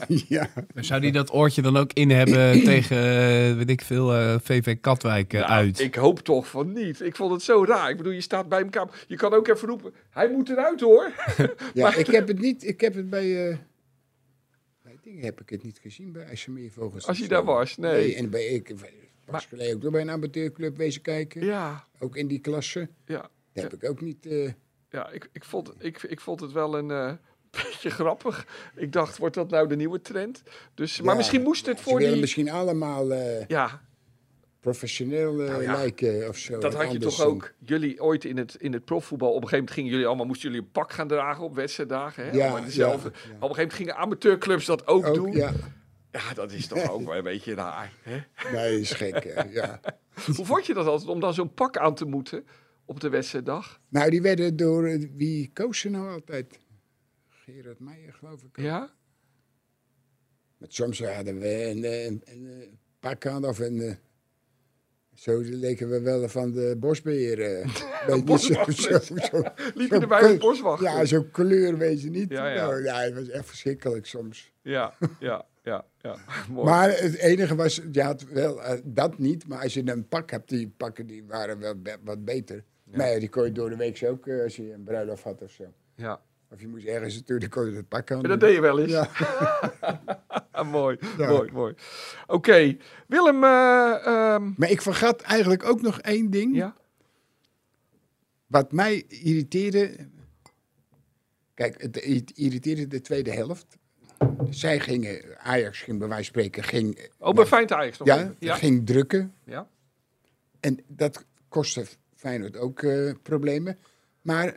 [0.28, 0.48] ja.
[0.74, 4.76] Zou die dat oortje dan ook in hebben tegen, eh, weet ik veel, eh, VV
[4.80, 5.80] Katwijk eh, Nou, uit?
[5.80, 7.00] Ik hoop toch van niet.
[7.00, 7.90] Ik vond het zo raar.
[7.90, 8.88] Ik bedoel, je staat bij elkaar.
[9.06, 9.94] Je kan ook even roepen.
[10.10, 11.12] Hij moet eruit hoor.
[11.74, 12.66] ja ik heb het niet...
[12.66, 13.50] Ik heb het bij...
[13.50, 13.66] eh bij
[15.06, 17.06] dingen heb ik het niet gezien bij IJsselmeervogels.
[17.06, 18.14] Als je daar was, nee.
[18.14, 18.74] En bij, ik
[19.24, 21.44] pas geleden ook door bij een amateurclub wezen kijken.
[21.44, 22.88] Ja, Ook in die klasse.
[23.06, 23.30] ja.
[23.52, 24.26] Dat heb ik ook niet...
[24.26, 24.52] eh,
[24.90, 27.12] Ja, ik, ik, vond, ik, ik vond het wel een eh,
[27.64, 28.46] beetje grappig.
[28.76, 30.42] Ik dacht, wordt dat nou de nieuwe trend?
[30.74, 32.20] Dus, maar ja, misschien moest het voor willen die...
[32.20, 33.82] misschien allemaal eh, Ja,
[34.70, 36.58] professioneel eh, Nou ja, lijken of zo.
[36.58, 37.52] dat had je toch ook.
[37.58, 40.48] Jullie ooit in het, in het profvoetbal, op een gegeven moment gingen jullie allemaal, moesten
[40.50, 42.24] jullie een pak gaan dragen op wedstrijddagen.
[42.24, 42.30] Hè?
[42.30, 43.08] Ja, dezelfde.
[43.08, 43.18] ja.
[43.18, 45.32] Op een gegeven moment gingen amateurclubs dat ook, Ook, doen.
[45.32, 45.52] ja.
[46.12, 47.92] Ja, dat is toch ook wel een beetje raar.
[48.02, 48.20] Hè?
[48.52, 49.24] Nee, is gek.
[49.24, 49.80] hè, ja.
[50.36, 52.46] Hoe vond je dat altijd, om dan zo'n pak aan te moeten
[52.84, 53.80] op de wedstrijddag?
[53.88, 54.86] Nou, die werden door...
[54.86, 56.58] eh, wie koos ze nou altijd?
[57.28, 58.60] Gerard Meijer, geloof ik.
[58.60, 58.90] Ja?
[60.58, 62.68] Maar soms hadden we een, eh, een, een, eh,
[63.00, 63.98] pak aan of een...
[65.16, 67.40] zo leken we wel van de bosbeheer.
[67.42, 67.64] eh.
[68.26, 69.42] Je, zo, zo, zo,
[69.74, 70.82] Liep je zo erbij kleur- met boswacht?
[70.82, 72.30] Ja, zo'n kleur, weet je niet.
[72.30, 72.54] Ja, ja.
[72.66, 74.52] Nou, ja, het was echt verschrikkelijk soms.
[74.62, 76.16] Ja, ja, ja, ja.
[76.50, 76.64] Mooi.
[76.68, 80.30] Maar het enige was, je had wel eh, dat niet, maar als je een pak
[80.30, 81.74] hebt, die pakken die waren wel
[82.04, 82.64] wat beter.
[82.84, 85.42] Maar ja, die kon je door de week ook, eh, als je een bruiloft had
[85.42, 85.64] of zo.
[85.94, 86.20] ja.
[86.50, 88.22] Of je moest ergens kon je het pak aan.
[88.22, 88.90] En dat deed je wel eens.
[88.92, 89.08] Ja.
[90.50, 91.28] Ah, mooi, Ja.
[91.28, 91.74] mooi, mooi.
[92.26, 96.56] Oké, Willem, eh, ehm, Maar ik vergat eigenlijk ook nog één ding.
[96.56, 96.76] ja?
[98.46, 100.08] Wat mij irriteerde.
[101.54, 103.76] Kijk, het irriteerde de tweede helft.
[104.50, 108.54] Zij gingen, Ajax ging bij wijze van spreken, ging, Oh, bij Feyenoord Ajax nog ja.
[108.54, 109.34] ging drukken.
[109.44, 109.68] ja.
[110.60, 113.78] En dat kostte Feyenoord ook eh, problemen.
[114.22, 114.56] Maar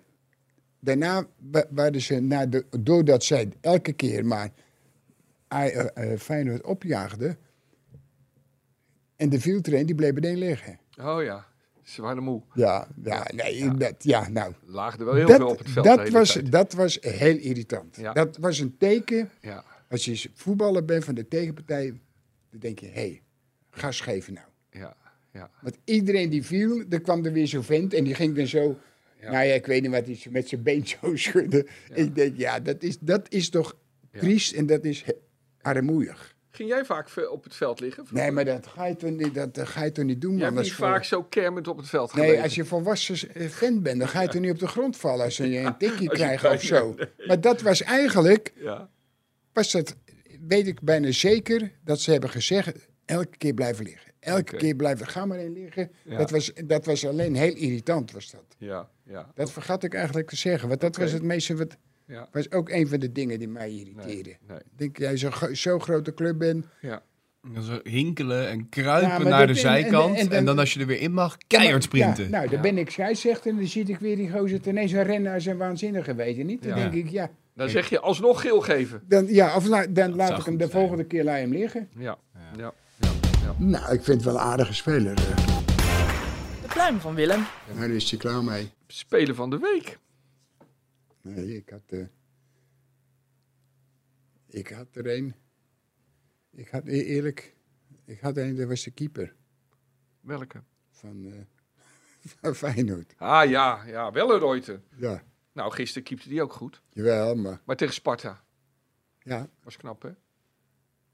[0.79, 4.49] daarna wa- waren ze, na de, doordat zij elke keer maar
[5.47, 5.79] eh,
[6.13, 7.37] eh, Feyenoord opjaagden...
[9.15, 10.79] en de vieltrain, die bleef meteen liggen.
[11.01, 11.45] Oh ja,
[11.83, 12.41] ze waren moe.
[12.53, 14.53] Ja, ja, nee, Dat, ja nou...
[14.65, 16.51] Laagden wel heel veel op het veld dat, was, tijd.
[16.51, 17.95] dat was heel irritant.
[17.95, 18.13] Ja.
[18.13, 21.99] Dat was een teken, Ja, als je voetballer bent van de tegenpartij...
[22.49, 23.21] dan denk je, hé, hey,
[23.69, 24.47] gas geven nou.
[24.71, 24.95] ja,
[25.31, 25.49] ja.
[25.61, 28.77] Want iedereen die viel, er kwam er weer zo'n vent en die ging dan zo...
[29.21, 29.31] Ja.
[29.31, 31.67] Nou ja, ik weet niet wat hij met zijn been zo schudde.
[31.93, 33.75] Ik denk, ja, dat is, dat is toch
[34.11, 35.03] triest en dat is
[35.61, 36.37] armoeig.
[36.51, 38.05] Ging jij vaak op het veld liggen?
[38.11, 40.63] Nee, maar dat ga je toch niet, dat, ga je toch niet doen, hebt Dat
[40.63, 42.43] niet voor- vaak zo kermend op het veld Nee, gelegen.
[42.43, 43.17] als je volwassen
[43.49, 46.09] vent bent, dan ga je toch niet op de grond vallen als je een tikkie
[46.09, 46.95] als je krijgt of zo.
[47.27, 48.89] Maar dat was eigenlijk, Ja,
[49.53, 49.95] was dat,
[50.47, 52.71] weet ik bijna zeker, dat ze hebben gezegd,
[53.05, 54.08] elke keer blijven liggen.
[54.19, 55.91] Elke keer blijven, ga maar in liggen.
[56.03, 56.17] Ja.
[56.17, 58.43] Dat, was, dat was alleen heel irritant, was dat.
[58.57, 59.31] ja, ja.
[59.35, 62.27] Dat vergat ik eigenlijk te zeggen, want dat was het meeste wat, ja.
[62.31, 64.37] was ook een van de dingen die mij irriteerden.
[64.47, 64.57] nee.
[64.57, 66.65] Ik denk, jij zo'n zo grote club bent.
[66.81, 67.01] Ja.
[67.53, 70.15] Dan Zo hinkelen en kruipen Ja, naar de dat- en- en- zijkant.
[70.17, 72.23] En, en dan- dan als je er weer in mag, keihard sprinten.
[72.23, 72.61] Ja, nou, dan Ja.
[72.61, 75.57] ben ik scheidsrechter en dan zie ik weer die gozer ineens een rennen als een
[75.57, 76.63] waanzinnige, weet je niet?
[76.63, 76.89] Dan Ja.
[76.89, 79.01] denk ik, ja, Dan zeg je alsnog geel geven.
[79.07, 80.79] dan, ja of la- dan laat ik hem de zijn.
[80.79, 81.89] volgende keer laat hem liggen.
[81.97, 82.17] Ja,
[82.57, 82.73] ja.
[83.57, 85.17] Nou, ik vind het wel een aardige speler.
[85.17, 85.35] eh.
[86.61, 87.45] De pluim van Willem.
[87.67, 88.71] Nou, daar is hij klaar mee.
[88.87, 89.99] Speler van de week.
[91.21, 92.05] Nee, ik had, eh,
[94.47, 95.35] ik had er een.
[96.51, 97.55] Ik had e- eerlijk,
[98.05, 99.35] ik had een, dat was de keeper
[100.21, 100.63] Welke?
[100.91, 103.13] van, eh, van Feyenoord.
[103.17, 104.81] Ah ja, ja, Welleroyte.
[104.95, 106.81] Ja, Nou, gisteren keepte die ook goed.
[106.89, 108.43] jawel, maar Maar tegen Sparta.
[109.19, 110.09] ja, Was knap, hè?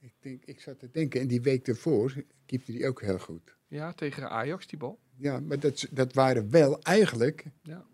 [0.05, 2.13] Ik, denk, ik zat te denken, en die week ervoor
[2.45, 3.55] keepte hij ook heel goed.
[3.67, 4.99] Ja, tegen Ajax, die bal.
[5.17, 7.85] Ja, maar dat, dat waren wel eigenlijk Ja,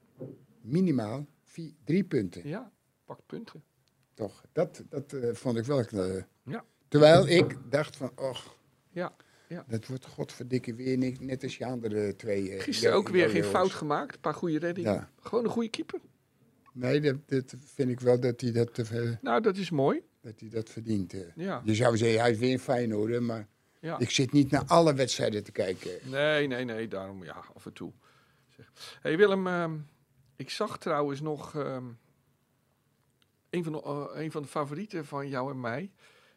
[0.61, 2.47] minimaal vier, drie punten.
[2.47, 2.71] ja
[3.05, 3.63] pak punten.
[4.13, 5.79] Toch, dat, dat eh, vond ik wel...
[5.79, 6.65] eh, Ja.
[6.87, 8.57] Terwijl ik dacht van, och,
[8.89, 9.15] Ja.
[9.47, 9.65] ja.
[9.67, 12.51] dat wordt godverdikke weer niet, net als je andere twee.
[12.51, 14.15] eh, Gisteren ook weer geen fout gemaakt.
[14.15, 14.93] Een paar goede reddingen.
[14.93, 15.09] Ja.
[15.19, 15.99] Gewoon een goede keeper.
[16.73, 18.89] Nee, dat, dat vind ik wel dat hij dat,
[19.21, 20.01] Nou, dat is mooi.
[20.21, 21.15] Dat, hij dat verdient.
[21.35, 21.61] Ja.
[21.65, 23.47] Je zou zeggen, hij is weer fijn hoor, maar
[23.79, 23.99] ja.
[23.99, 25.91] ik zit niet naar alle wedstrijden te kijken.
[26.03, 26.87] Nee, nee, nee.
[26.87, 27.91] Daarom ja, af en toe.
[28.55, 28.71] Zeg.
[29.01, 29.77] hey Willem, ehm,
[30.35, 31.85] ik zag trouwens nog ehm,
[33.49, 35.91] een, van de, eh, een van de favorieten van jou en mij.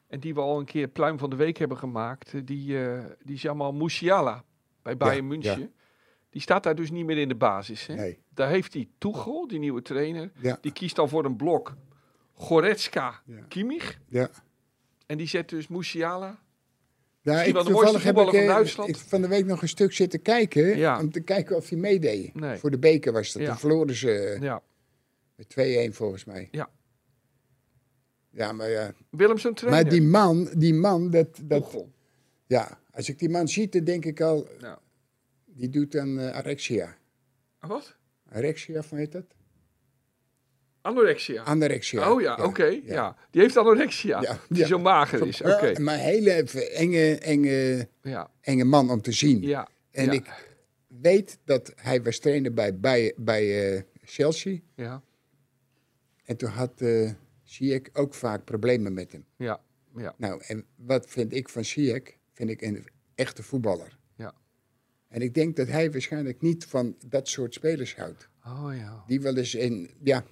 [0.07, 2.35] En die we al een keer pluim van de week hebben gemaakt.
[2.35, 4.45] eh, Die, eh, die is Jamal Musiala
[4.83, 5.61] bij Bayern Ja, München.
[5.61, 5.69] ja.
[6.31, 7.87] Die staat daar dus niet meer in de basis.
[7.87, 7.95] Hè?
[7.95, 8.19] Nee.
[8.29, 10.33] Daar heeft hij Tuchel, die nieuwe trainer.
[10.41, 11.75] Ja, Die kiest dan voor een blok
[12.35, 13.23] Goretzka.
[13.49, 13.99] Kimmich.
[14.09, 14.31] ja.
[15.07, 16.43] En die zet dus Musiala.
[17.21, 18.89] Ja, ik, wel de mooiste toevallig heb ik, van eh, Duitsland.
[18.89, 20.77] ik van de week nog een stuk zitten kijken.
[20.77, 21.01] Ja.
[21.01, 22.35] Om te kijken of hij meedeed.
[22.35, 22.57] Nee.
[22.57, 23.43] Voor de beker was dat.
[23.43, 23.49] Ja.
[23.49, 24.63] Toen verloren ze eh, Ja.
[25.37, 26.49] met 2-1 volgens mij.
[26.51, 26.71] Ja.
[28.31, 28.93] Ja, maar ja.
[29.11, 29.83] Willem zijn trainer.
[29.83, 31.85] Maar die man, die man, dat, dat,
[32.47, 34.79] ja, als ik die man zie, dan denk ik al, Ja.
[35.47, 36.97] die doet dan eh, anorexia.
[37.61, 37.97] Wat?
[38.29, 39.35] Anorexia, hoe heet dat?
[40.85, 41.43] Anorexia.
[41.43, 42.13] Anorexia.
[42.13, 42.81] oh ja, oké.
[42.85, 43.17] Ja.
[43.31, 44.21] Die heeft anorexia.
[44.21, 45.43] Ja, Die zo mager is.
[45.43, 45.81] Oké.
[45.81, 46.31] Maar een hele
[46.75, 47.89] enge, enge,
[48.41, 49.43] enge man om te zien.
[49.43, 49.69] Ja.
[49.91, 50.27] En ik
[50.87, 54.59] weet dat hij was trainer bij, bij, bij eh, Chelsea.
[54.75, 55.03] Ja.
[56.25, 56.83] En toen had
[57.43, 59.25] Ziyech ook vaak problemen met hem.
[59.37, 59.61] Ja.
[59.97, 60.15] Ja.
[60.17, 62.17] Nou, en wat vind ik van Ziyech?
[62.33, 63.99] Vind ik een echte voetballer.
[64.17, 64.35] Ja.
[65.09, 68.29] En ik denk dat hij waarschijnlijk niet van dat soort spelers houdt.
[68.47, 69.05] Oh ja.
[69.07, 70.25] Die wel eens, in, ja,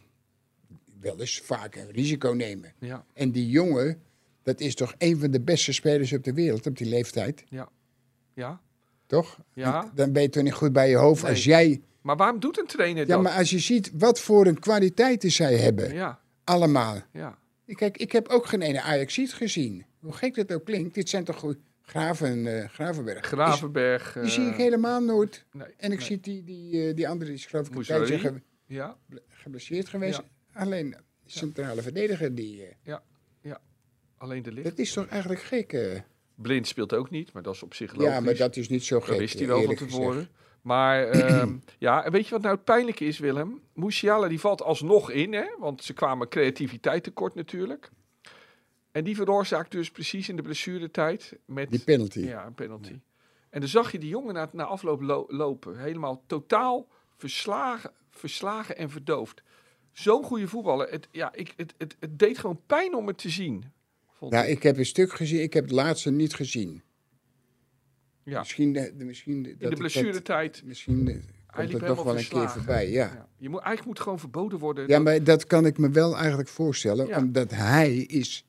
[1.03, 2.73] wel eens vaak een risico nemen.
[2.79, 3.05] Ja.
[3.15, 4.03] En die jongen,
[4.43, 8.61] dat is toch een van de beste spelers op de wereld op die leeftijd, Ja.
[9.07, 9.39] toch?
[9.55, 9.83] Ja.
[9.83, 11.31] En Dan ben je toch niet goed bij je hoofd Nee.
[11.31, 11.81] als jij...
[12.01, 13.23] Maar waarom doet een trainer Ja, dat?
[13.23, 16.21] maar als je ziet wat voor een kwaliteiten zij hebben, Ja.
[16.45, 16.97] allemaal.
[17.13, 17.39] Ja.
[17.67, 19.85] Kijk, ik heb ook geen ene Ajaxiet gezien.
[20.01, 21.57] Hoe gek dat ook klinkt, dit zijn toch goed...
[21.85, 23.27] Graven, eh, Gravenberg.
[23.27, 24.13] Gravenberg.
[24.21, 25.45] Die, zie ik eh, helemaal nooit.
[25.53, 26.07] nee, En ik nee.
[26.07, 28.97] zie die, die, eh, die andere, die is geloof ik een tijdje ge- Ja.
[29.29, 30.19] geblesseerd geweest.
[30.19, 30.25] Ja.
[30.53, 32.95] Alleen centrale verdediger, die, eh,
[34.17, 34.69] Alleen de licht.
[34.69, 35.73] dat is toch eigenlijk gek?
[35.73, 36.01] eh?
[36.35, 38.13] Blind speelt ook niet, maar dat is op zich logisch.
[38.15, 39.09] Ja, maar dat is niet zo gek.
[39.09, 40.13] Dat wist hij wel van tevoren.
[40.13, 40.31] gezegd.
[40.63, 43.63] Maar ehm, ja, en weet je wat nou het pijnlijke is, Willem?
[43.75, 45.45] Musiala die valt alsnog in, hè?
[45.59, 47.91] want ze kwamen creativiteit tekort natuurlijk.
[48.91, 52.21] En die veroorzaakt dus precies in de blessuretijd met Die penalty.
[52.21, 52.99] ja, een penalty.
[53.51, 58.77] En dan zag je die jongen na, na afloop lo- lopen, helemaal totaal verslagen, verslagen
[58.77, 59.43] en verdoofd.
[59.93, 60.91] Zo'n goede voetballer.
[60.91, 63.65] Het, ja, ik, het, het, het deed gewoon pijn om het te zien.
[64.21, 64.63] Nou, ik.
[64.63, 65.43] heb een stuk gezien.
[65.43, 66.83] Ik heb het laatste niet gezien.
[68.25, 70.63] Ja, Misschien, de, de- misschien in de blessuretijd.
[70.65, 71.25] Misschien
[71.55, 72.91] komt het nog wel een keer voorbij.
[72.91, 73.05] Ja.
[73.15, 73.29] Ja.
[73.37, 74.83] Je moet, eigenlijk moet gewoon verboden worden.
[74.89, 77.07] ja, dat- maar dat kan ik me wel eigenlijk voorstellen.
[77.07, 77.19] Ja.
[77.19, 78.47] Omdat hij is...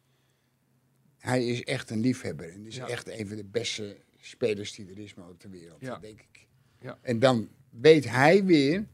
[1.18, 2.50] Hij is echt een liefhebber.
[2.54, 2.88] En is Ja.
[2.88, 5.78] echt een van de beste spelers die er is maar op de wereld.
[5.82, 5.90] Ja.
[5.90, 6.48] Dat denk ik.
[6.80, 6.98] Ja.
[7.02, 8.86] En dan weet hij weer,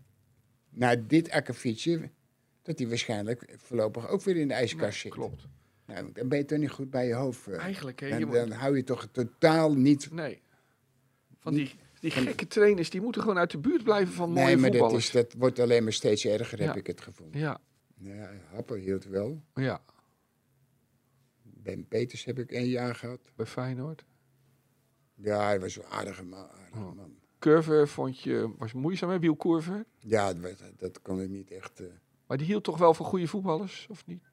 [0.70, 2.10] na dit akkefietje...
[2.62, 5.12] dat hij waarschijnlijk voorlopig ook weer in de ijskast zit.
[5.12, 5.48] klopt.
[5.86, 7.48] Nou, dan ben je toch niet goed bij je hoofd.
[7.48, 7.58] eh.
[7.64, 8.10] Eigenlijk, hè.
[8.10, 10.12] Dan, moet- dan hou je toch totaal niet...
[10.12, 10.42] nee.
[11.40, 14.58] Van die, die gekke trainers, die moeten gewoon uit de buurt blijven van mooie Nee,
[14.58, 16.66] maar dat, is, dat wordt alleen maar steeds erger, Ja.
[16.68, 17.28] heb ik het gevoel.
[17.32, 17.62] Ja,
[17.98, 19.42] Ja, Happen hield wel.
[19.54, 19.82] ja,
[21.42, 23.20] Ben Peters heb ik één jaar gehad.
[23.36, 24.06] bij Feyenoord.
[25.16, 26.24] Ja, hij was een aardige
[26.74, 26.96] Oh.
[26.96, 27.16] man.
[27.40, 29.86] Curve vond je, was moeizaam, hè, Wielcurve.
[30.00, 31.80] Ja, dat, dat kon ik niet echt...
[31.80, 31.86] eh,
[32.30, 34.24] Maar die hield toch wel van goede voetballers, of niet?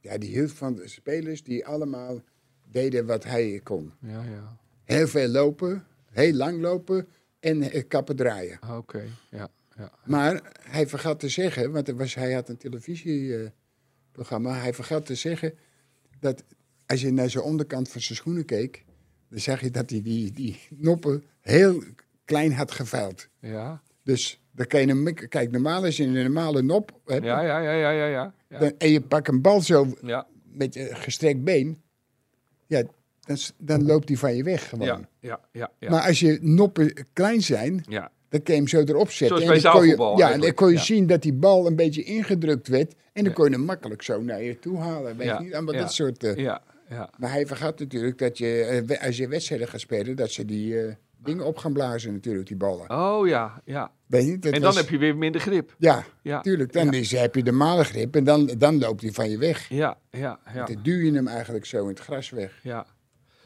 [0.00, 2.20] ja, die hield van de spelers die allemaal
[2.66, 3.92] deden wat hij kon.
[4.00, 4.58] Ja, ja.
[4.84, 7.08] Heel veel lopen, heel lang lopen
[7.40, 8.60] en eh, kappen draaien.
[8.60, 9.92] Ah, Oké, ja, ja.
[10.04, 15.54] Maar hij vergat te zeggen, want was, hij had een televisieprogramma, hij vergat te zeggen
[16.18, 16.44] dat
[16.86, 18.84] als je naar zijn onderkant van zijn schoenen keek,
[19.28, 21.82] dan zag je dat hij die, die noppen heel
[22.24, 23.28] klein had geveild.
[23.38, 27.40] Ja, Dus dan kan je hem, kijk, normaal als je een normale nop hebt, ja,
[27.42, 28.34] ja, ja, ja, ja.
[28.48, 28.58] ja.
[28.58, 30.26] dan, en je pakt een bal zo ja.
[30.52, 31.78] met je gestrekt been,
[32.66, 32.82] ja,
[33.20, 34.86] dan, dan loopt hij van je weg gewoon.
[34.86, 35.90] Ja, ja, ja, ja.
[35.90, 38.10] Maar als je noppen klein zijn, ja.
[38.28, 39.38] dan kun je hem zo erop zetten.
[39.38, 41.76] Zoals En dan kon je- Ja, en dan kon je zien dat die bal een
[41.76, 42.94] beetje ingedrukt werd.
[43.12, 45.16] En dan kon je hem makkelijk zo naar je toe halen.
[45.16, 45.54] Weet je niet?
[45.54, 46.24] Allemaal dat soort...
[46.24, 47.10] eh, ja, ja.
[47.18, 50.80] Maar hij vergat natuurlijk dat je, eh, als je wedstrijden gaat spelen, dat ze die
[50.80, 52.90] eh, dingen op gaan blazen natuurlijk, die ballen.
[52.90, 53.92] Oh ja, ja.
[54.06, 55.74] Weet je En dan was- heb je weer minder grip.
[55.78, 56.72] Ja, Ja, tuurlijk.
[56.72, 56.92] Dan ja.
[56.92, 59.68] is, heb je de male grip en dan, dan loopt hij van je weg.
[59.68, 60.64] Ja, ja, ja.
[60.64, 62.60] Dan duw je hem eigenlijk zo in het gras weg.
[62.62, 62.86] ja.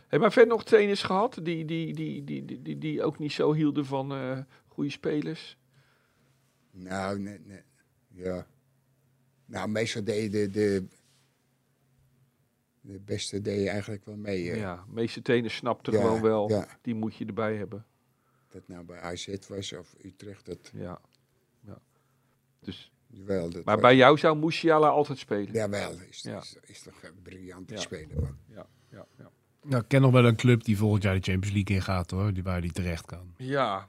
[0.09, 3.33] Heb maar verder nog trainers gehad die, die, die, die, die, die, die ook niet
[3.33, 5.57] zo hielden van eh goede spelers?
[6.71, 7.63] Nou, nee, nee.
[8.15, 8.47] Ja.
[9.47, 10.85] Nou, meestal deden de, de
[13.05, 14.51] beste deed je eigenlijk wel mee.
[14.51, 14.59] eh.
[14.61, 16.67] Ja, de meeste trainers snapten Ja, gewoon wel, ja.
[16.83, 17.85] die moet je erbij hebben.
[18.49, 21.01] Dat nou bij AZ was of Utrecht, dat Ja.
[21.67, 21.79] ja.
[22.61, 22.93] Dus.
[23.27, 25.53] Dat maar was- bij jou zou Musiala altijd spelen?
[25.53, 26.39] Jawel, is, Ja.
[26.41, 27.81] is, is toch een briljante Ja.
[27.81, 28.37] speler, man.
[28.49, 29.31] Ja, ja, ja.
[29.63, 32.33] Nou, ik ken nog wel een club die volgend jaar de Champions League ingaat hoor.
[32.33, 33.35] Die, waar die terecht kan.
[33.37, 33.87] Ja,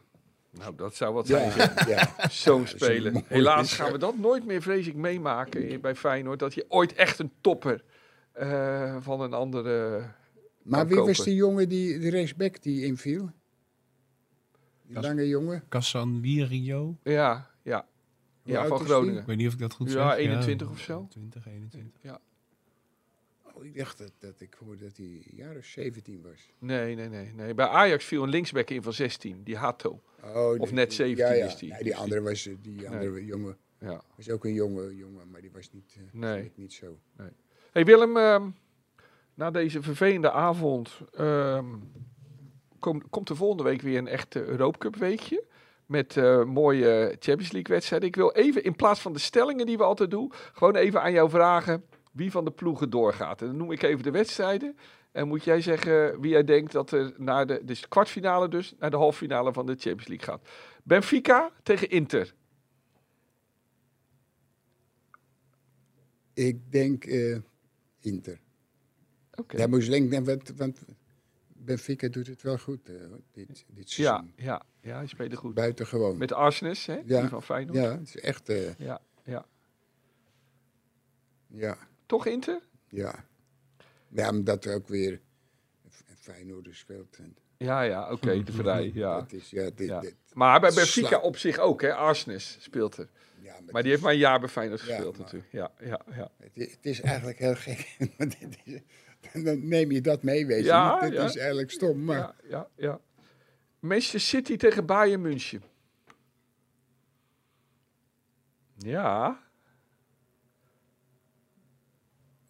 [0.51, 1.87] nou dat zou wat Ja, zijn.
[1.89, 2.13] ja.
[2.29, 3.11] Zo'n een speler.
[3.11, 6.39] mooie Helaas gaan we dat nooit meer, vrees ik, meemaken bij Feyenoord.
[6.39, 7.83] Dat je ooit echt een topper
[8.35, 10.03] eh, van een andere...
[10.63, 13.31] Maar wie was die jongen, die, de rechtsback die inviel?
[14.85, 15.63] Die Kas- lange jongen?
[15.69, 16.97] Cassan Wirio.
[17.03, 17.87] Ja, ja.
[18.43, 18.79] Hoe Ja, van?
[18.79, 19.19] Groningen.
[19.21, 20.17] Ik weet niet of ik dat goed Ja, zeg.
[20.17, 21.07] 21 of zo.
[21.09, 22.19] 20, 21.
[23.53, 26.49] Oh, ik dacht dat, dat ik hoorde dat hij een jaar of 17 was.
[26.59, 27.53] Nee, nee, nee, nee.
[27.53, 30.01] Bij Ajax viel een linksback in van 16, die Hato.
[30.23, 31.45] Oh, Of net die- 17 ja, ja.
[31.45, 31.71] is die.
[31.71, 33.25] Nee, die andere was, eh, die andere Nee.
[33.25, 34.01] jongen Ja.
[34.15, 36.45] was ook een jonge jongen, maar die was niet, eh, Nee.
[36.45, 36.99] ik niet zo.
[37.75, 38.49] Hey Willem, ehm,
[39.33, 41.65] na deze vervelende avond ehm,
[42.79, 45.43] kom- komt er volgende week weer een echte Europa Cup weekje.
[45.85, 48.07] Met eh, mooie Champions League wedstrijden.
[48.07, 51.11] Ik wil even, in plaats van de stellingen die we altijd doen, gewoon even aan
[51.11, 53.41] jou vragen wie van de ploegen doorgaat.
[53.41, 54.77] En dan noem ik even de wedstrijden.
[55.11, 58.91] En moet jij zeggen wie jij denkt dat er naar de, dus kwartfinale dus, naar
[58.91, 60.49] de halffinale van de Champions League gaat.
[60.83, 62.33] Benfica tegen Inter.
[66.33, 67.37] Ik denk eh,
[68.05, 68.39] Inter.
[69.35, 69.57] Oké.
[69.57, 70.79] Ja, moest denken, want, want
[71.47, 72.95] Benfica doet het wel goed eh,
[73.31, 74.33] dit, dit Ja, seizoen.
[74.35, 75.53] ja, ja, hij speelde goed.
[75.53, 76.17] Buitengewoon.
[76.17, 77.01] Met Arsenis, hè?
[77.05, 77.19] Ja.
[77.19, 77.77] Die van Feyenoord.
[77.77, 79.45] Ja, het is echt, eh, ja, ja.
[81.47, 82.61] ja, Toch Inter?
[82.89, 83.25] ja.
[84.09, 85.21] Ja, omdat er ook weer
[86.19, 87.17] Feyenoord speelt.
[87.17, 89.19] En Ja, ja, oké, de vrij, ja.
[89.19, 89.99] Dat is, ja, dit, ja.
[89.99, 91.93] dit- Maar bij Benfica op zich ook, hè?
[91.93, 93.09] Arsenis speelt er.
[93.45, 95.51] Ja, Maar die heeft maar een jaar bij Feyenoord Ja, gespeeld maar- natuurlijk.
[95.51, 96.31] Ja, ja, ja.
[96.53, 97.97] Het, is eigenlijk heel gek.
[99.45, 100.99] dan neem je dat mee, weet je Ja.
[100.99, 101.25] Dat ja.
[101.25, 102.17] is eigenlijk stom, maar...
[102.17, 102.99] ja, ja, ja.
[103.79, 105.63] Manchester City tegen Bayern München.
[108.77, 109.43] Ja,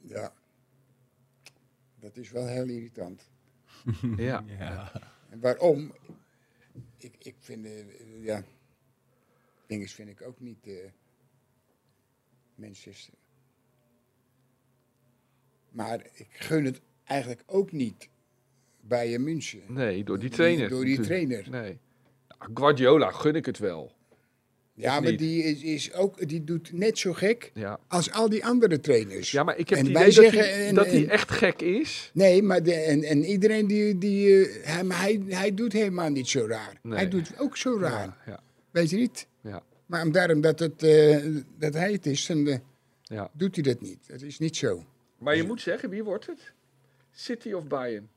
[0.02, 0.34] Ja.
[2.00, 3.30] Dat is wel heel irritant.
[4.18, 4.44] ja.
[4.60, 4.92] Ja.
[5.30, 5.94] En waarom?
[6.98, 8.44] Ik, ik vind, eh, ja,
[9.68, 10.74] dinges vind ik ook niet eh
[12.56, 13.14] Manchester.
[15.72, 18.10] Maar ik gun het eigenlijk ook niet
[18.82, 19.62] Bayern München.
[19.68, 20.70] Nee, door die trainer.
[20.70, 21.50] door die trainer.
[21.62, 21.78] Nee.
[22.40, 23.94] Nou, Guardiola gun ik het wel.
[24.74, 25.20] Ja, maar niet?
[25.20, 27.80] die, is, is ook, die doet net zo gek Ja.
[27.88, 29.32] als al die andere trainers.
[29.32, 31.62] Ja, maar ik heb En het idee dat zeggen- hij, en- dat hij echt gek
[31.62, 32.12] is.
[32.14, 33.98] Nee, maar de, en, en iedereen die.
[33.98, 36.80] die eh, hij, maar hij, hij doet helemaal niet zo raar.
[36.82, 36.96] Nee.
[36.98, 38.06] Hij doet ook zo raar.
[38.06, 38.44] Ja, ja,
[38.76, 39.28] Weet je niet?
[39.42, 41.26] ja, Maar om daarom dat, het, eh,
[41.58, 42.58] dat hij het is, dan eh,
[43.02, 43.30] ja.
[43.34, 44.08] doet hij dat niet.
[44.08, 44.86] Dat is niet zo.
[45.18, 46.54] Maar je moet zeggen, wie wordt het?
[47.12, 48.10] City of Bayern?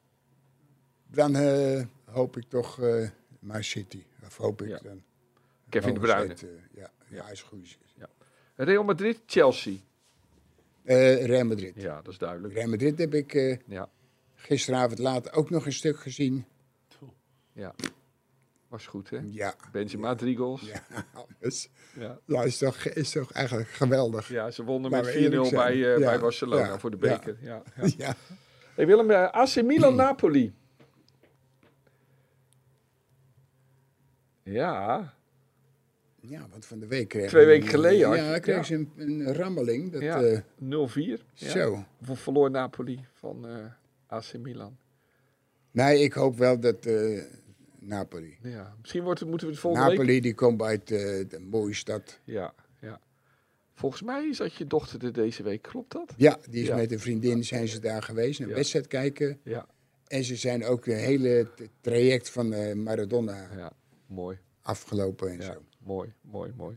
[1.06, 4.02] Dan eh, hoop ik toch eh maar City.
[4.24, 4.78] Of hoop ik Ja.
[4.82, 5.02] dan.
[5.68, 6.34] Kevin de Bruyne.
[6.74, 7.78] ja, ja, hij is goed.
[8.54, 9.74] Real Madrid, Chelsea.
[10.84, 11.72] Eh Real Madrid.
[11.76, 12.54] Ja, dat is duidelijk.
[12.54, 13.88] Real Madrid heb ik eh, Ja,
[14.34, 16.44] gisteravond later ook nog een stuk gezien.
[17.52, 17.74] ja.
[18.68, 19.18] Was goed, hè?
[19.30, 19.54] Ja.
[19.72, 20.62] Benzema, drie goals.
[20.62, 20.82] Ja,
[21.40, 21.70] alles.
[21.98, 22.18] Ja.
[22.26, 24.28] Ja, is toch, is toch eigenlijk geweldig.
[24.28, 27.16] Ja, ze wonnen met we eerlijk 4-0 bij, Ja, bij Barcelona ja, voor de ja.
[27.18, 27.36] beker.
[27.40, 27.62] Ja.
[27.76, 28.14] Ja, Ja.
[28.74, 30.52] Hey Willem, eh, AC Milan-Napoli.
[34.42, 35.12] Ja,
[36.20, 38.62] Ja, want van de week kreeg Twee weken geleden je- Ja, kreeg ja.
[38.62, 39.92] ze een, een rammeling.
[39.92, 40.22] Dat, ja.
[40.22, 41.22] eh, 0-4.
[41.34, 41.50] Ja.
[41.50, 41.84] Zo.
[42.02, 43.46] Ver- Verloor Napoli van
[44.06, 44.76] AC Milan.
[45.70, 46.86] Nee, ik hoop wel dat
[47.80, 48.38] Napoli.
[48.42, 48.74] Ja.
[48.80, 49.98] Misschien wordt moeten we het volgende week...
[49.98, 50.98] Napoli die komt uit eh,
[51.28, 52.20] de mooie stad.
[52.24, 53.00] Ja, ja.
[53.74, 56.14] Volgens mij zat je dochter er deze week, klopt dat?
[56.16, 56.76] Ja, die is Ja.
[56.76, 58.54] met een vriendin zijn ze daar geweest, een Ja.
[58.54, 59.40] wedstrijd kijken.
[59.44, 59.66] Ja,
[60.06, 61.48] En ze zijn ook het hele
[61.80, 63.72] traject van eh, Maradona ja.
[64.06, 64.38] Mooi.
[64.62, 65.62] afgelopen en Ja, zo.
[65.78, 66.76] mooi, mooi, mooi.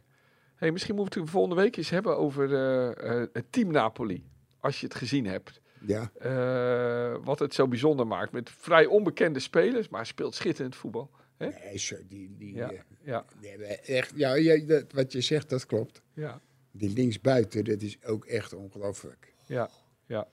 [0.56, 4.24] Hey, misschien moeten we het volgende week eens hebben over eh, het team Napoli.
[4.60, 5.62] Als je het gezien hebt.
[5.88, 8.32] Ja, Eh, wat het zo bijzonder maakt.
[8.32, 11.10] Met vrij onbekende spelers, maar speelt schitterend voetbal.
[11.38, 11.48] Hè?
[11.64, 15.50] nee, zo, die, die, Ja, eh, ja, die echt, ja, ja dat, wat je zegt,
[15.50, 16.02] dat klopt.
[16.14, 16.40] ja,
[16.72, 19.34] Die linksbuiten, dat is ook echt ongelooflijk.
[19.46, 19.70] ja,
[20.06, 20.28] ja.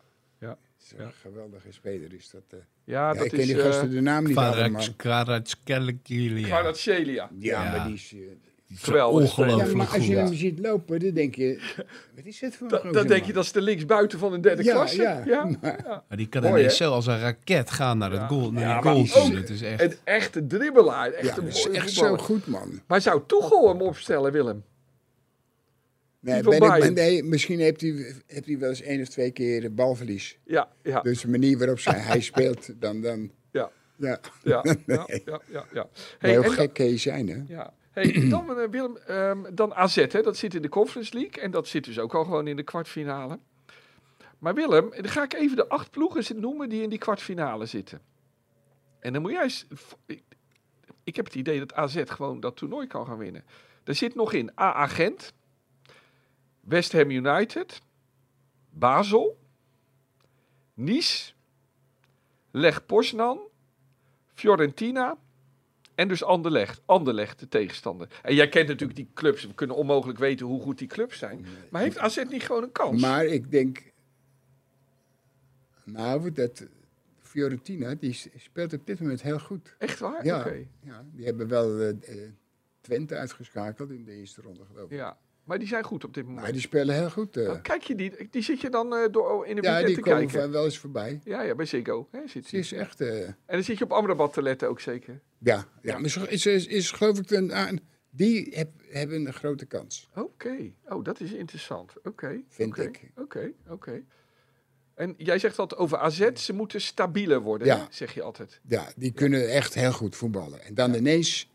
[0.77, 1.11] Zo'n Ja.
[1.11, 2.43] geweldige speler is dat.
[2.49, 2.59] eh.
[2.59, 2.65] Ja,
[3.09, 4.33] Ja, dat ik ken is die gasten de naam niet.
[4.33, 6.47] Kvaratsk- Kvaratskhelia.
[6.47, 7.31] Kvaratskhelia.
[7.39, 7.77] Ja, Ja.
[7.77, 8.15] maar die is...
[8.75, 9.49] Geweldig speler.
[9.49, 10.25] ja, Ongelooflijk maar als je goed.
[10.29, 11.61] hem ziet lopen, dan denk je...
[12.15, 14.63] Wat is dit voor een dan denk je dat is de linksbuiten van een derde
[14.65, 15.03] Ja, klasse.
[15.03, 15.23] ja.
[15.27, 15.45] ja.
[15.61, 16.05] Maar- ja.
[16.09, 18.75] Maar die kan Mooi, ineens zo als een raket gaan naar, het goal, naar Ja,
[18.75, 19.37] die maar goal ook toe.
[19.37, 19.83] Het is echt...
[19.83, 21.13] Een echte dribbelaar.
[21.13, 22.81] Echt Ja, een dat is mooie echt zo goed, man.
[22.87, 24.65] Maar zou Tuchel hem opstellen, Willem?
[26.21, 29.75] Nee, ben ik, nee, misschien heeft hij, heeft hij wel eens één of twee keer
[29.75, 30.39] balverlies.
[30.45, 33.01] Ja, ja, Dus de manier waarop zij, hij speelt, dan...
[33.01, 34.21] dan ja, ja.
[34.43, 35.23] ja, ja, Nee.
[35.25, 35.87] ja, ja, ja.
[36.21, 37.43] Nee, hoe gek kan je zijn, hè?
[37.47, 37.73] Ja.
[38.31, 41.69] Dan eh, Willem, ehm, dan AZ, hè, dat zit in de Conference League en dat
[41.69, 43.39] zit dus ook al gewoon in de kwartfinale.
[44.39, 48.01] Maar Willem, dan ga ik even de acht ploegen noemen die in die kwartfinale zitten.
[49.01, 49.51] En dan moet jij
[51.09, 53.45] ik heb het idee dat AZ gewoon dat toernooi kan gaan winnen.
[53.85, 55.33] Er zit nog in AA Gent,
[56.61, 57.81] West Ham United,
[58.71, 59.39] Basel,
[60.75, 61.33] Nice,
[62.51, 63.41] Leg Poznan,
[64.35, 65.19] Fiorentina
[65.99, 66.83] en dus Anderlecht.
[66.85, 68.21] Anderlecht, de tegenstander.
[68.23, 69.47] En jij kent natuurlijk die clubs.
[69.47, 71.47] We kunnen onmogelijk weten hoe goed die clubs zijn.
[71.71, 73.01] Maar heeft AZ niet gewoon een kans?
[73.01, 73.93] Maar ik denk...
[75.85, 76.67] Nou, dat
[77.21, 79.75] Fiorentina, die speelt op dit moment heel goed.
[79.79, 80.25] Echt waar?
[80.25, 80.67] Ja, Oké.
[80.81, 82.31] ja die hebben wel eh, eh,
[82.81, 84.97] Twente uitgeschakeld in de eerste ronde, geloof ik.
[84.97, 85.19] Ja.
[85.49, 86.43] Maar die zijn goed op dit moment.
[86.43, 87.37] Maar die spelen heel goed.
[87.37, 87.47] eh.
[87.47, 88.29] Nou, kijk je die?
[88.31, 90.41] Die zit je dan eh, door in de ja, weekend die te komen kijken?
[90.41, 91.21] van- wel eens voorbij.
[91.25, 92.09] Ja, ja, bij Ziggo.
[92.11, 92.59] Hè, zit die.
[92.61, 93.01] is echt...
[93.01, 95.21] eh, En dan zit je op Amrabat te letten ook zeker.
[95.39, 97.31] ja, ja, maar is, is, is, geloof ik...
[97.31, 97.71] Een, ah,
[98.11, 100.09] die heb, hebben een grote kans.
[100.15, 100.73] Oké.
[100.89, 101.93] Oh, dat is interessant.
[102.05, 102.41] Oké.
[102.49, 103.11] Vind ik.
[103.17, 104.03] Oké, oké.
[104.95, 107.87] En jij zegt altijd over AZ, ze moeten stabieler worden, Ja.
[107.91, 108.61] zeg je altijd.
[108.67, 110.63] Ja, die kunnen echt heel goed voetballen.
[110.65, 111.51] En dan ineens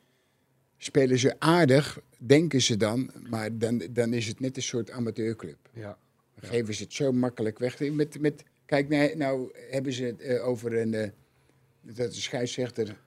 [0.84, 3.12] spelen ze aardig, denken ze dan.
[3.30, 5.58] Maar dan, dan is het net een soort amateurclub.
[5.74, 5.98] Ja.
[6.40, 7.80] Dan geven ze het zo makkelijk weg.
[7.80, 10.94] Met, met, kijk, nou, nou hebben ze het eh, over een...
[10.94, 11.10] eh,
[11.82, 12.98] dat de scheidsrechter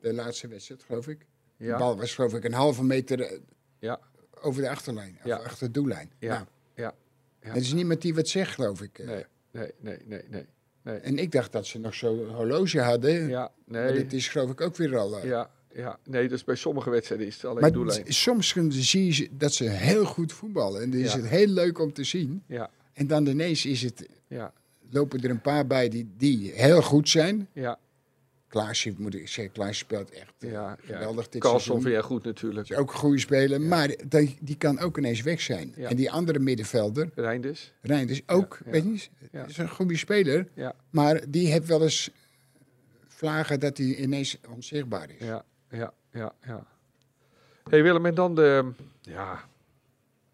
[0.00, 1.26] de laatste wedstrijd, geloof ik.
[1.56, 1.72] Ja.
[1.72, 3.38] De bal was geloof ik een halve meter eh,
[3.78, 4.00] Ja.
[4.40, 5.18] over de achterlijn.
[5.24, 5.38] Ja.
[5.38, 6.10] Of achter de doellijn.
[6.18, 6.32] Ja.
[6.34, 6.94] Nou, Ja.
[7.40, 7.50] Ja.
[7.50, 8.98] Er is niemand die wat zegt, geloof ik.
[9.04, 10.46] Nee, nee, nee, nee, nee.
[10.82, 10.96] nee.
[10.98, 13.28] En ik dacht dat ze nog zo'n horloge hadden.
[13.28, 14.02] Ja, Maar nee.
[14.02, 15.26] dat is geloof ik ook weer al...
[15.26, 15.98] Ja, ja.
[16.04, 18.04] Nee, dus bij sommige wedstrijden is het alleen Maar doellijn.
[18.12, 20.82] soms zie je dat ze heel goed voetballen.
[20.82, 21.18] En dan is Ja.
[21.18, 22.42] het heel leuk om te zien.
[22.46, 24.52] Ja, En dan ineens is het, ja,
[24.90, 27.48] lopen er een paar bij die, die heel goed zijn.
[27.52, 27.78] ja,
[28.48, 30.76] Klaasje, moet ik zeggen, Klaasje speelt echt eh, ja.
[30.80, 31.80] geweldig dit Carlson seizoen.
[31.82, 32.70] vind jij goed natuurlijk.
[32.70, 35.72] Is ook een goede speler, maar die, die kan ook ineens weg zijn.
[35.76, 35.88] Ja.
[35.88, 37.72] En die andere middenvelder, Reinders.
[37.82, 38.70] Reinders, ook, ja.
[38.70, 39.44] weet je, niet, Ja.
[39.46, 40.48] is een goede speler.
[40.54, 42.10] Ja, Maar die heeft wel eens
[43.08, 45.26] vlagen dat hij ineens onzichtbaar is.
[45.26, 46.66] ja, ja, ja, ja.
[47.70, 48.72] hey Willem, en dan de...
[49.00, 49.44] Ja,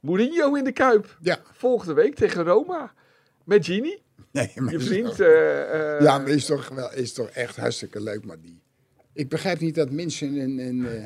[0.01, 1.17] Mourinho in de Kuip.
[1.21, 2.93] Ja, Volgende week tegen Roma.
[3.45, 5.21] Met Gini, nee, maar je vriend.
[5.21, 8.61] eh, eh, Ja, maar is toch, wel, is toch echt hartstikke leuk, maar die.
[9.13, 11.05] Ik begrijp niet dat mensen een, een, eh,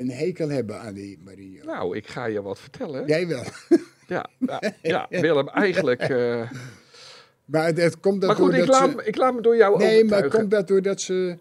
[0.00, 1.64] een hekel hebben aan die Mario.
[1.64, 3.06] Nou, ik ga je wat vertellen.
[3.06, 3.44] Jij wel.
[4.06, 6.00] Ja, ja, ja, Willem, eigenlijk...
[6.00, 6.50] eh,
[7.44, 9.04] Maar het komt dat maar goed, ik laat, ze...
[9.04, 11.38] ik laat me door jou Nee, maar komt dat doordat ze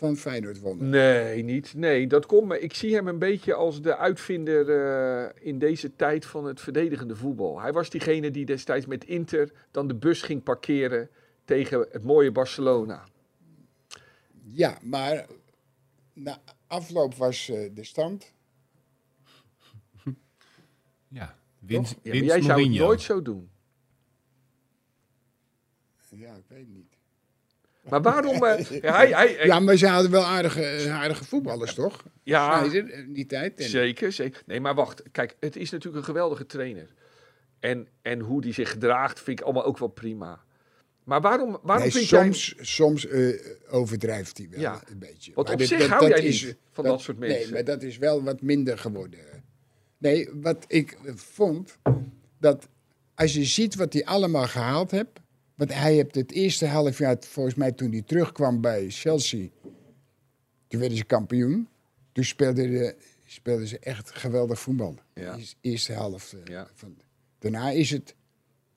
[0.00, 0.88] van Feyenoord wonnen?
[0.88, 1.74] Nee, niet.
[1.74, 2.48] Nee, dat komt.
[2.48, 6.60] Maar ik zie hem een beetje als de uitvinder eh, in deze tijd van het
[6.60, 7.60] verdedigende voetbal.
[7.60, 11.10] Hij was diegene die destijds met Inter dan de bus ging parkeren
[11.44, 13.04] tegen het mooie Barcelona.
[14.42, 15.26] Ja, maar
[16.12, 18.32] na afloop was eh, de stand.
[21.08, 23.50] Ja, winst, Ja, maar winst jij zou het nooit zo doen.
[26.08, 26.89] Ja, ik weet niet.
[27.90, 28.44] Maar waarom?
[28.44, 32.04] eh, ja, hij, hij, Ja, maar ze hadden wel aardige, eh, aardige voetballers, toch?
[32.22, 33.60] ja, Schneider, in die tijd.
[33.60, 34.42] En- Zeker, zeker.
[34.46, 35.02] Nee, maar wacht.
[35.12, 36.88] Kijk, het is natuurlijk een geweldige trainer.
[37.58, 40.40] En, en hoe die zich gedraagt, vind ik allemaal ook wel prima.
[41.04, 43.28] Maar waarom, waarom Nee, vind soms soms eh,
[43.70, 44.82] overdrijft hij wel Ja.
[44.90, 45.32] een beetje.
[45.34, 47.40] Want Maar op dit- zich hou jij is- niet van dat soort mensen.
[47.42, 49.18] Nee, maar dat is wel wat minder geworden.
[49.98, 51.78] Nee, wat ik eh, vond,
[52.38, 52.68] dat
[53.14, 55.20] als je ziet wat hij allemaal gehaald heeft...
[55.60, 59.48] Want hij heeft het eerste half jaar, volgens mij toen hij terugkwam bij Chelsea...
[60.68, 61.68] Toen werden ze kampioen.
[62.12, 62.96] Toen speelden, de,
[63.26, 64.94] speelden ze echt geweldig voetbal.
[65.14, 65.36] Ja.
[65.36, 66.32] De eerste helft.
[66.32, 66.68] eh, Ja.
[66.74, 66.96] van,
[67.38, 68.14] daarna is het.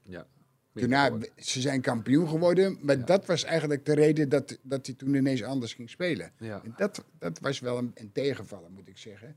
[0.03, 0.27] Ja,
[0.73, 5.13] Daarna, ze zijn kampioen geworden, maar dat was eigenlijk de reden dat, dat hij toen
[5.13, 6.31] ineens anders ging spelen.
[6.39, 6.61] Ja.
[6.63, 9.35] En dat, dat was wel een, een tegenvaller, moet ik zeggen.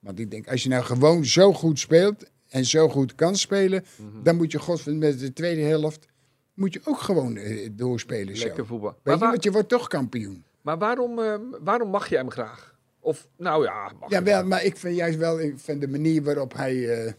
[0.00, 3.84] Want ik denk, als je nou gewoon zo goed speelt en zo goed kan spelen,
[3.96, 4.22] Mhm.
[4.22, 6.06] dan moet je god met de tweede helft
[6.54, 8.36] moet je ook gewoon eh, doorspelen.
[8.36, 8.44] zo.
[8.46, 8.90] Lekker voetbal.
[8.90, 10.44] Weet Maar, je, waar- want je wordt toch kampioen.
[10.60, 12.76] maar waarom, eh, waarom mag jij hem graag?
[13.00, 16.22] Of, nou ja, mag Ja, wel, maar ik vind juist wel ik vind de manier
[16.22, 17.12] waarop hij eh,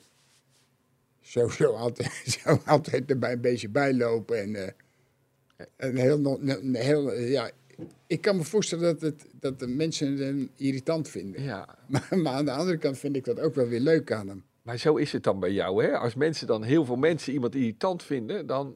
[1.21, 2.11] zo, zo, altijd,
[2.43, 4.39] zo altijd erbij een beetje bijlopen.
[4.41, 4.71] En, eh,
[5.75, 7.51] en heel, no- no- heel, eh, ja,
[8.07, 11.43] ik kan me voorstellen dat, het, dat de mensen hem irritant vinden.
[11.43, 14.27] Ja, Maar, maar aan de andere kant vind ik dat ook wel weer leuk aan
[14.27, 14.43] hem.
[14.61, 15.97] maar zo is het dan bij jou, hè?
[15.97, 18.75] Als mensen dan, heel veel mensen iemand irritant vinden, dan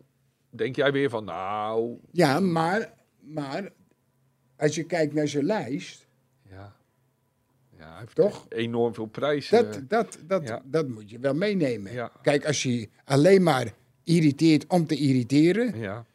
[0.58, 3.72] denk jij weer van, nou, Ja, maar, maar
[4.58, 6.08] als je kijkt naar zijn lijst,
[6.50, 6.76] ja.
[7.78, 8.46] Ja, hij heeft Toch?
[8.50, 9.64] enorm veel prijzen.
[9.64, 10.62] Dat, dat, dat, ja.
[10.66, 11.94] dat moet je wel meenemen.
[11.94, 12.12] Ja.
[12.22, 16.06] Kijk, als je alleen maar irriteert om te irriteren, ja,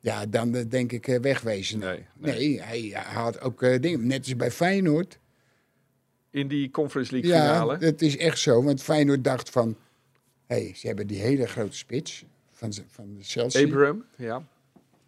[0.00, 1.78] ja, dan eh, denk ik eh, wegwezen.
[1.78, 2.38] Nee, nee.
[2.38, 2.62] nee.
[2.62, 5.18] hij, had ook eh, dingen, net als bij Feyenoord.
[6.30, 7.76] in die Conference League Ja, finale.
[7.78, 8.62] het is echt zo.
[8.62, 9.76] Want Feyenoord dacht van,
[10.46, 12.24] hé, hey, ze hebben die hele grote spits
[12.58, 13.66] van, van de Chelsea.
[13.66, 14.46] Abraham, ja.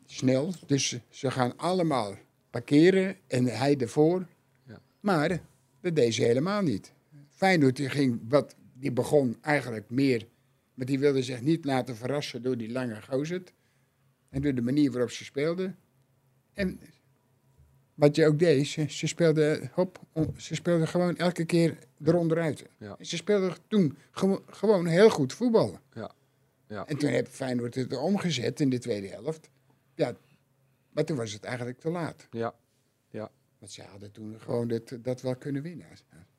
[0.07, 0.53] snel.
[0.67, 2.15] Dus ze gaan allemaal
[2.51, 4.27] parkeren en hij ervoor.
[4.67, 4.81] Ja.
[5.01, 5.41] Maar
[5.81, 6.93] dat deed ze helemaal niet.
[7.29, 10.27] Feyenoord die ging wat, die begon eigenlijk meer,
[10.75, 13.43] maar die wilde zich niet laten verrassen door die lange gozer.
[14.29, 15.79] En door de manier waarop ze speelden.
[16.53, 16.81] En
[17.95, 20.01] wat je ook deed, ze, ze speelden, hop,
[20.37, 22.65] ze speelden gewoon elke keer eronderuit.
[22.79, 22.97] Ja.
[22.99, 25.81] En ze speelden toen gewo- gewoon heel goed voetballen.
[25.93, 26.11] Ja.
[26.71, 26.87] Ja.
[26.87, 29.51] En toen heb Feyenoord het omgezet in de tweede helft.
[29.95, 30.17] Ja,
[30.91, 32.27] maar toen was het eigenlijk te laat.
[32.31, 32.55] Ja,
[33.09, 35.87] ja, Want ze hadden toen gewoon dat, dat wel kunnen winnen.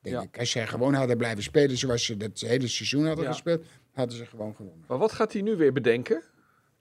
[0.01, 0.21] Denk Ja.
[0.21, 0.39] ik.
[0.39, 3.31] Als zij gewoon hadden blijven spelen zoals ze dat hele seizoen hadden Ja.
[3.31, 4.85] gespeeld, hadden ze gewoon gewonnen.
[4.87, 6.23] Maar wat gaat hij nu weer bedenken,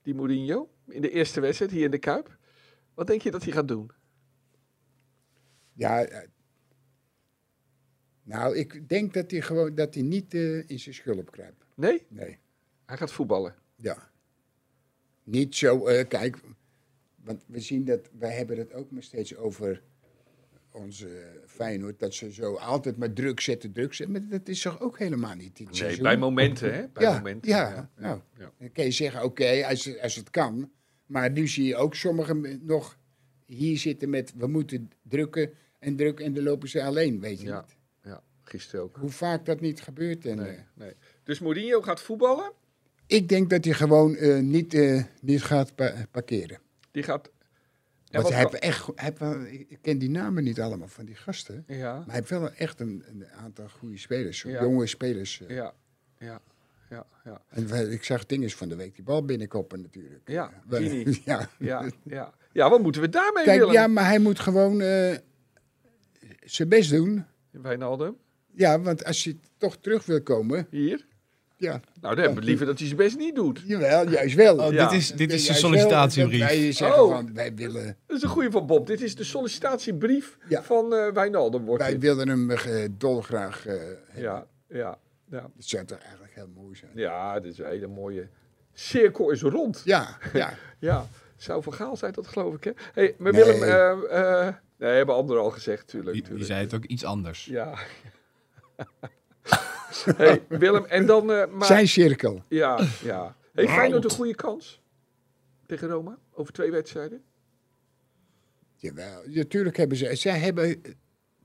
[0.01, 2.37] die Mourinho, in de eerste wedstrijd hier in de Kuip?
[2.93, 3.91] Wat denk je dat hij gaat doen?
[5.73, 6.27] Ja, eh,
[8.23, 11.65] nou, ik denk dat hij gewoon dat hij niet eh, in zijn schulp kruipt.
[11.75, 12.39] Nee, Nee,
[12.91, 13.55] hij gaat voetballen.
[13.75, 14.09] ja.
[15.23, 16.37] Niet zo, eh, kijk,
[17.23, 19.81] want we zien dat, wij hebben het ook maar steeds over
[20.71, 24.21] onze Feyenoord, dat ze zo altijd maar druk zetten, druk zetten.
[24.21, 26.03] Maar dat is toch ook helemaal niet Nee, seizoen?
[26.03, 26.87] bij momenten, hè?
[26.87, 27.49] Bij ja, momenten.
[27.51, 28.51] ja, nou, ja.
[28.57, 30.71] dan kun je zeggen, oké, als, als het kan.
[31.05, 32.97] Maar nu zie je ook sommigen nog
[33.45, 37.47] hier zitten met, we moeten drukken en drukken en dan lopen ze alleen, weet je
[37.47, 37.61] Ja.
[37.61, 37.77] niet.
[38.03, 38.95] ja, gisteren ook.
[38.97, 40.25] Hoe vaak dat niet gebeurt.
[40.25, 40.93] En, Nee, eh, nee.
[41.23, 42.51] Dus Mourinho gaat voetballen.
[43.11, 46.59] Ik denk dat hij gewoon eh, niet, eh, niet gaat pa- parkeren.
[46.91, 47.29] Die gaat...
[48.11, 51.15] Want hij heeft echt, hij heeft wel, ik ken die namen niet allemaal van die
[51.15, 51.63] gasten.
[51.67, 54.61] Ja, Maar hij heeft wel echt een, een aantal goede spelers, Ja.
[54.61, 55.41] jonge spelers.
[55.47, 55.55] eh.
[55.55, 55.73] ja,
[56.19, 56.41] ja,
[56.89, 57.41] ja, ja.
[57.49, 60.21] En ik zag dinges van de week die bal binnenkoppen natuurlijk.
[60.29, 61.21] Ja, Gini.
[61.25, 61.49] ja.
[61.59, 62.33] Ja, ja.
[62.51, 63.73] ja, wat moeten we daarmee Kijk, willen?
[63.73, 64.77] ja, maar hij moet gewoon
[66.45, 67.25] zijn best doen.
[67.51, 68.17] Wijnaldum,
[68.53, 71.07] Ja, want als je toch terug wil komen, hier.
[71.61, 73.61] Ja, Nou, dan hebben we liever dat hij zijn best niet doet.
[73.65, 74.57] jawel, juist wel.
[74.57, 74.87] Oh, Ja.
[74.89, 76.39] dit is, dit is de sollicitatiebrief.
[76.39, 77.11] dat Wij zeggen Oh.
[77.11, 78.87] van, wij willen, Dat is een goede van Bob.
[78.87, 80.63] Dit is de sollicitatiebrief Ja.
[80.63, 82.01] van eh Wijnaldum, wordt wij dit.
[82.01, 84.23] willen hem eh, dolgraag eh, hebben.
[84.23, 84.97] Ja, ja,
[85.29, 85.39] ja.
[85.41, 86.91] Dat zou toch eigenlijk heel mooi zijn.
[86.95, 88.27] Ja, dit is een hele mooie...
[88.73, 89.81] Cirkel is rond.
[89.85, 90.53] Ja, ja.
[90.79, 91.07] Ja,
[91.37, 92.71] zou van Gaal zijn dat geloof ik, hè?
[92.93, 93.43] Hey, maar Nee.
[93.43, 93.63] Willem...
[93.63, 96.11] eh, eh, nee, hebben anderen al gezegd, tuurlijk.
[96.13, 96.49] Die, die tuurlijk.
[96.49, 97.45] zei het ook iets anders.
[97.45, 97.73] Ja.
[100.15, 101.31] Hey, Willem, en dan...
[101.31, 102.43] eh, maar, Zijn cirkel.
[102.47, 103.35] Ja, ja.
[103.53, 104.81] Heeft Feyenoord een goede kans
[105.65, 107.23] tegen Roma over twee wedstrijden?
[108.75, 110.81] Jawel, natuurlijk hebben ze, zij hebben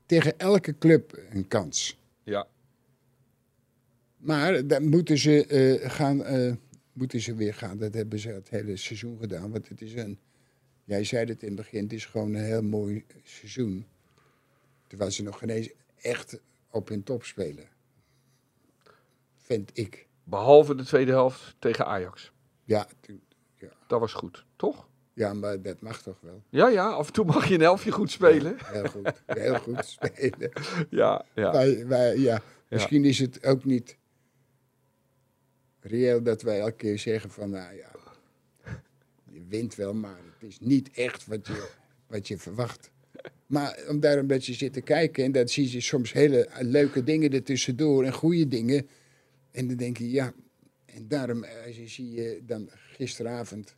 [0.05, 1.99] tegen elke club een kans.
[2.23, 2.47] Ja.
[4.17, 6.53] Maar dan moeten ze, eh, gaan, eh,
[6.93, 7.77] moeten ze weer gaan.
[7.77, 9.51] Dat hebben ze het hele seizoen gedaan.
[9.51, 10.19] Want het is een,
[10.83, 13.85] jij zei het in het begin, het is gewoon een heel mooi seizoen.
[14.87, 15.69] Terwijl ze nog geen eens
[16.01, 16.39] echt
[16.71, 17.67] op hun top spelen.
[19.47, 20.07] Vind ik.
[20.23, 22.31] Behalve de tweede helft tegen Ajax.
[22.63, 23.19] Ja, tu-
[23.87, 24.87] Dat was goed, toch?
[25.13, 26.43] ja, maar dat mag toch wel.
[26.49, 28.55] Ja, ja, af en toe mag je een helftje goed spelen.
[28.63, 30.51] Heel goed, heel goed spelen.
[30.89, 31.51] Ja, ja.
[31.51, 32.41] Wij, wij, ja.
[32.69, 33.97] Misschien is het ook niet
[35.79, 37.91] reëel dat wij elke keer zeggen van, nou ja,
[39.29, 41.69] je wint wel, maar het is niet echt wat je,
[42.07, 42.91] wat je verwacht.
[43.45, 47.03] Maar om daarom dat je zit te kijken en dan zie je soms hele leuke
[47.03, 48.87] dingen ertussendoor en goede dingen.
[49.57, 50.33] En dan denk je, ja,
[50.85, 53.75] en daarom, eh, als je zie je dan gisteravond,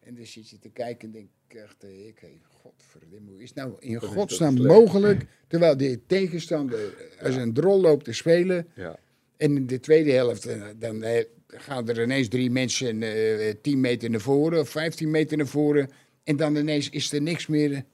[0.00, 3.42] en dan zit je te kijken en denk ik echt, eh, ik, hey, godverdomme, hoe
[3.42, 8.12] is het nou in godsnaam mogelijk, terwijl de tegenstander eh, als een drol loopt te
[8.12, 8.98] spelen, ja.
[9.36, 10.48] en in de tweede helft,
[10.80, 11.04] dan
[11.46, 15.90] gaan er ineens drie mensen eh 10 meter naar voren of 15 meter naar voren.
[16.24, 17.84] En dan ineens is er niks meer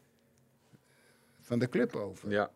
[1.40, 2.30] van de club over.
[2.30, 2.50] ja.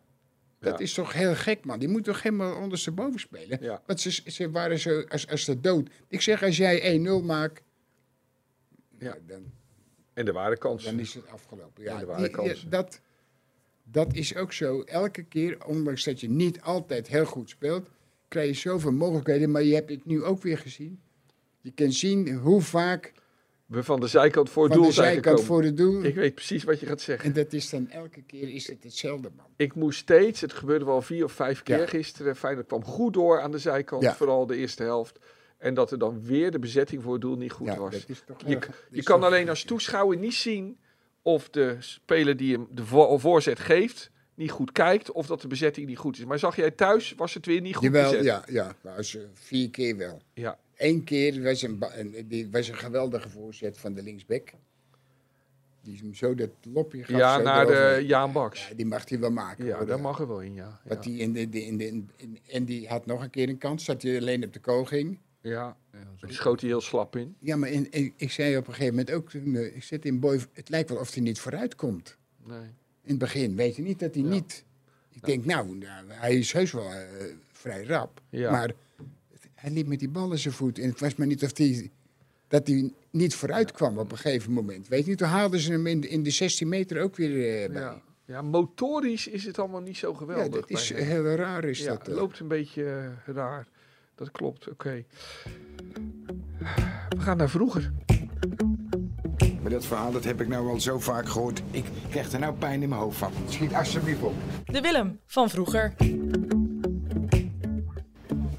[0.59, 0.83] Dat Ja.
[0.83, 1.79] is toch heel gek, man.
[1.79, 3.57] Die moet toch helemaal ondersteboven spelen.
[3.61, 3.81] Ja.
[3.85, 5.89] Want ze, ze waren zo als, als de dood.
[6.07, 7.61] Ik zeg, als jij 1-0 maakt,
[8.99, 9.17] Ja.
[9.27, 9.51] dan,
[10.13, 10.91] En er waren kansen.
[10.91, 11.83] dan is het afgelopen.
[11.83, 12.57] Ja, er waren die- kansen.
[12.63, 13.01] ja, dat,
[13.83, 14.81] dat is ook zo.
[14.81, 17.87] Elke keer, ondanks dat je niet altijd heel goed speelt,
[18.27, 19.51] krijg je zoveel mogelijkheden.
[19.51, 20.99] Maar je hebt het nu ook weer gezien.
[21.61, 23.13] Je kan zien hoe vaak
[23.67, 25.45] We van de zijkant voor het doel de zijn zijkant gekomen.
[25.45, 26.03] voor het doel.
[26.03, 27.27] Ik weet precies wat je gaat zeggen.
[27.27, 29.45] En dat is dan elke keer is het hetzelfde, man.
[29.55, 31.85] Ik moest steeds, het gebeurde wel vier of vijf keer Ja.
[31.85, 32.35] gisteren.
[32.35, 34.15] Feyenoord kwam goed door aan de zijkant, Ja.
[34.15, 35.19] vooral de eerste helft.
[35.57, 37.91] En dat er dan weer de bezetting voor het doel niet goed ja, was.
[37.91, 38.65] dat is toch Je, erg.
[38.65, 40.77] Dat je is kan toch- alleen als toeschouwer niet zien
[41.21, 45.47] of de speler die hem de voor, voorzet geeft niet goed kijkt of dat de
[45.47, 46.25] bezetting niet goed is.
[46.25, 48.25] Maar zag jij thuis, was het weer niet goed Jawel, bezet?
[48.25, 48.75] ja, ja.
[48.81, 50.21] Maar als, eh, vier keer wel.
[50.33, 50.57] ja.
[50.77, 51.83] Eén keer was een,
[52.27, 54.49] die was een geweldige voorzet van de linksback.
[55.81, 57.17] Die hem zo dat lopje gaf.
[57.17, 58.03] Ja, naar de.
[58.05, 58.67] Jaan Baks.
[58.67, 59.65] Ja, die mag hij wel maken.
[59.65, 60.79] Ja, daar mag er wel in, ja.
[60.83, 63.29] Wat Ja, die in de, de- in de, in, in- en die had nog een
[63.29, 65.19] keer een kans dat hij alleen op de kool ging.
[65.41, 65.77] ja.
[66.19, 67.35] die schoot hij heel slap in.
[67.39, 70.19] Ja, maar in, in- ik zei op een gegeven moment ook, eh, ik zit in
[70.19, 72.17] Boy, het lijkt wel of hij niet vooruit komt.
[72.45, 72.59] Nee.
[73.03, 74.29] In het begin weet je niet dat hij Ja.
[74.29, 74.63] niet.
[75.13, 77.01] Ik denk, nou, nou, hij is heus wel eh,
[77.51, 78.21] vrij rap.
[78.29, 78.51] Ja.
[78.51, 78.71] Maar
[79.57, 80.79] hij liep met die bal in zijn voet.
[80.79, 81.91] En het was maar niet of hij,
[82.47, 84.87] dat hij niet vooruit kwam op een gegeven moment.
[84.87, 87.63] Weet je niet, toen haalden ze hem in de, in de 16 meter ook weer
[87.63, 87.81] eh, bij.
[87.81, 88.01] Ja.
[88.25, 90.67] ja, motorisch is het allemaal niet zo Ja, geweldig.
[90.67, 91.97] dat is heel raar is ja, dat.
[91.97, 92.15] het eh.
[92.15, 92.83] loopt een beetje
[93.25, 93.67] eh, raar.
[94.15, 95.03] Dat klopt, oké.
[97.09, 97.91] We gaan naar vroeger.
[99.61, 101.61] Maar dat verhaal dat heb ik nou al zo vaak gehoord.
[101.71, 103.31] Ik krijg er nou pijn in mijn hoofd van.
[103.47, 104.33] Schiet alsjeblieft op.
[104.65, 105.93] De Willem van vroeger.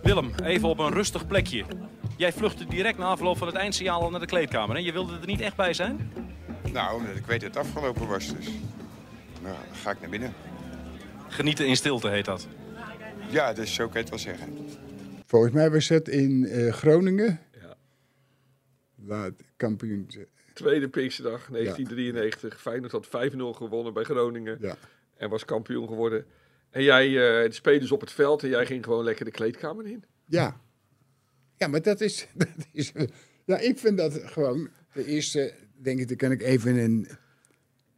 [0.08, 1.64] Willem, even op een rustig plekje.
[2.16, 4.76] Jij vluchtte direct na afloop van het eindsignaal al naar de kleedkamer.
[4.76, 4.82] Hè?
[4.82, 6.12] Je wilde er niet echt bij zijn?
[6.72, 8.46] Nou, omdat ik weet dat het afgelopen was, dus.
[9.42, 10.32] Nou, dan ga ik naar binnen.
[11.28, 12.48] Genieten in stilte heet dat.
[13.30, 14.56] Ja, dus zo kan je het wel zeggen.
[15.26, 17.40] Volgens mij was dat in eh, Groningen.
[17.52, 17.74] Ja.
[19.04, 20.10] Laat kampioen.
[20.52, 22.60] Tweede Pinksterdag 1993.
[22.60, 24.58] Feyenoord had 5-0 gewonnen bij Groningen.
[24.60, 24.76] Ja.
[25.16, 26.26] En was kampioen geworden.
[26.78, 29.86] En jij, eh, de spelers op het veld en jij ging gewoon lekker de kleedkamer
[29.86, 30.04] in.
[30.24, 30.60] Ja.
[31.56, 32.92] Ja, maar dat is, dat is.
[33.44, 34.68] Ja, ik vind dat gewoon.
[34.92, 37.08] De eerste, denk ik, dan kan ik even een.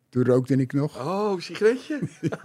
[0.08, 0.98] Toen rookte ik nog.
[0.98, 2.00] Oh, sigaretje?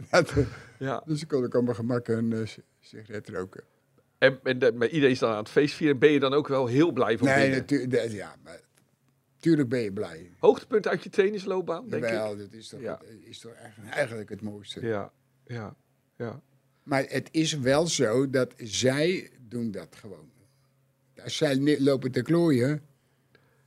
[0.10, 0.32] Dat,
[0.78, 1.02] ja.
[1.06, 2.48] dus ik kon op mijn gemak een eh,
[2.80, 3.62] sigaret roken.
[4.18, 5.98] En, en maar iedereen is dan aan het feest vieren.
[5.98, 8.10] Ben je dan ook wel heel blij van Nee, natuurlijk.
[8.10, 8.60] Ja, maar.
[9.40, 10.30] Tuurlijk ben je blij.
[10.38, 12.38] Hoogtepunt uit je trainingsloopbaan, denk Jawel, ik?
[12.38, 13.00] dat is toch, Ja.
[13.24, 13.52] is toch
[13.90, 14.86] eigenlijk- het mooiste.
[14.86, 15.12] Ja,
[15.46, 15.74] ja,
[16.16, 16.40] ja.
[16.82, 20.30] Maar het is wel zo dat zij doen dat gewoon.
[21.24, 22.82] Als zij lopen te klooien,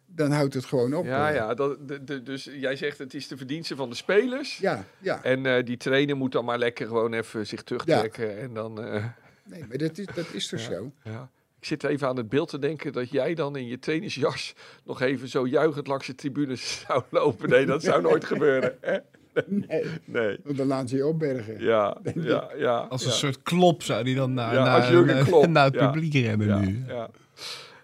[0.06, 1.06] dan houdt het gewoon op.
[1.06, 1.54] Ja, ja.
[1.54, 4.58] Dat, de, de- dus jij zegt het is de verdienste van de spelers.
[4.58, 5.24] Ja, ja.
[5.24, 8.38] En eh, die trainer moet dan maar lekker gewoon even zich terugtrekken.
[8.40, 9.06] En dan, eh,
[9.46, 10.92] Nee, maar dat is, dat is toch zo?
[11.04, 11.32] ja.
[11.64, 14.54] Ik zit even aan het beeld te denken dat jij dan in je trainingsjas
[14.86, 17.50] nog even zo juichend langs de tribunes zou lopen.
[17.50, 18.78] Nee, dat zou nooit gebeuren.
[18.82, 18.98] Hè?
[19.46, 19.84] Nee.
[20.06, 20.40] Nee.
[20.44, 21.60] Want dan laat ze je opbergen.
[21.60, 22.78] Ja, ja, ja.
[22.78, 23.08] Als ja.
[23.08, 25.92] een soort klop zou die dan naar, Ja, naar, naar- het ja.
[25.92, 26.84] publiek rennen ja, nu.
[26.88, 27.10] Ja.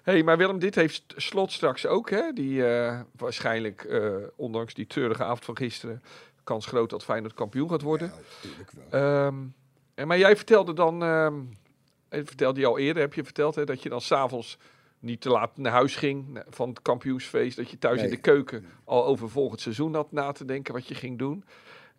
[0.04, 2.32] hey, maar Willem, dit heeft Slot straks ook, hè?
[2.34, 6.02] Die eh, waarschijnlijk, eh, ondanks die treurige avond van gisteren,
[6.44, 8.08] kans groot dat Feyenoord kampioen gaat worden.
[8.08, 8.14] Ja,
[8.44, 9.02] natuurlijk wel.
[9.02, 9.36] Ehm,
[9.96, 11.36] en, maar jij vertelde dan, ehm,
[12.10, 14.58] eh, vertelde je al eerder, heb je verteld, hè, dat je dan s'avonds
[15.00, 17.58] niet te laat naar huis ging van het kampioensfeest.
[17.58, 20.88] Dat je thuis in de keuken al over volgend seizoen had na te denken wat
[20.88, 21.44] je ging doen.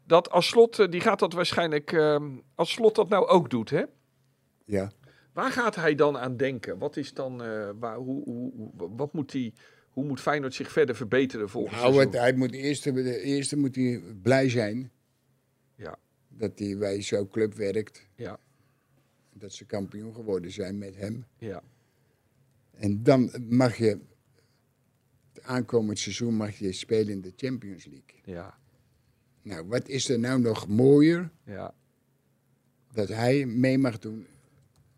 [0.07, 3.71] Dat als slot, eh, die gaat dat waarschijnlijk, ehm, als slot dat nou ook doet,
[3.71, 3.83] hè?
[4.65, 4.91] Ja.
[5.33, 6.79] Waar gaat hij dan aan denken?
[6.79, 9.53] Wat is dan, eh, waar, hoe, hoe, wat moet die,
[9.91, 12.13] hoe moet Feyenoord zich verder verbeteren volgend Nou, seizoen?
[12.13, 14.91] het, hij moet eerst, de eerste moet hij blij zijn
[15.75, 15.97] Ja,
[16.29, 18.09] dat hij bij zo'n club werkt.
[18.15, 18.39] ja,
[19.41, 21.25] Dat ze kampioen geworden zijn met hem.
[21.39, 21.63] ja,
[22.71, 23.99] En dan mag je,
[25.33, 28.21] het aankomend seizoen mag je spelen in de Champions League.
[28.25, 28.59] ja,
[29.43, 31.75] Nou, wat is er nou nog mooier ja,
[32.93, 34.27] dat hij mee mag doen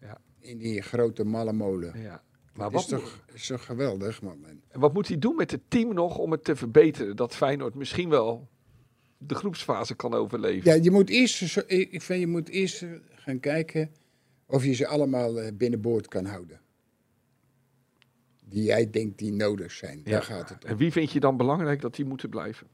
[0.01, 0.20] Ja.
[0.38, 2.01] in die grote malle molen?
[2.01, 2.22] ja.
[2.55, 4.45] Maar dat is wat, toch, is toch geweldig, man.
[4.68, 7.16] En wat moet hij doen met het team nog om het te verbeteren?
[7.16, 8.49] Dat Feyenoord misschien wel
[9.18, 10.70] de groepsfase kan overleven.
[10.74, 13.90] Ja, je moet eerst, zo- ik vind, je moet eerst gaan kijken
[14.53, 16.61] of je ze allemaal eh, binnenboord kan houden.
[18.45, 20.01] Die jij denkt die nodig zijn.
[20.05, 20.11] Ja.
[20.11, 20.71] Daar gaat het om.
[20.71, 22.67] En wie vind je dan belangrijk dat die moeten blijven?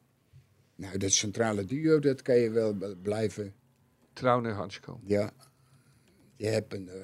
[0.74, 3.55] Nou, dat centrale duo, dat kan je wel blijven.
[4.12, 5.01] Trouwen en Hansko.
[5.05, 5.31] Ja.
[6.37, 6.89] Je hebt een...
[6.89, 6.95] eh,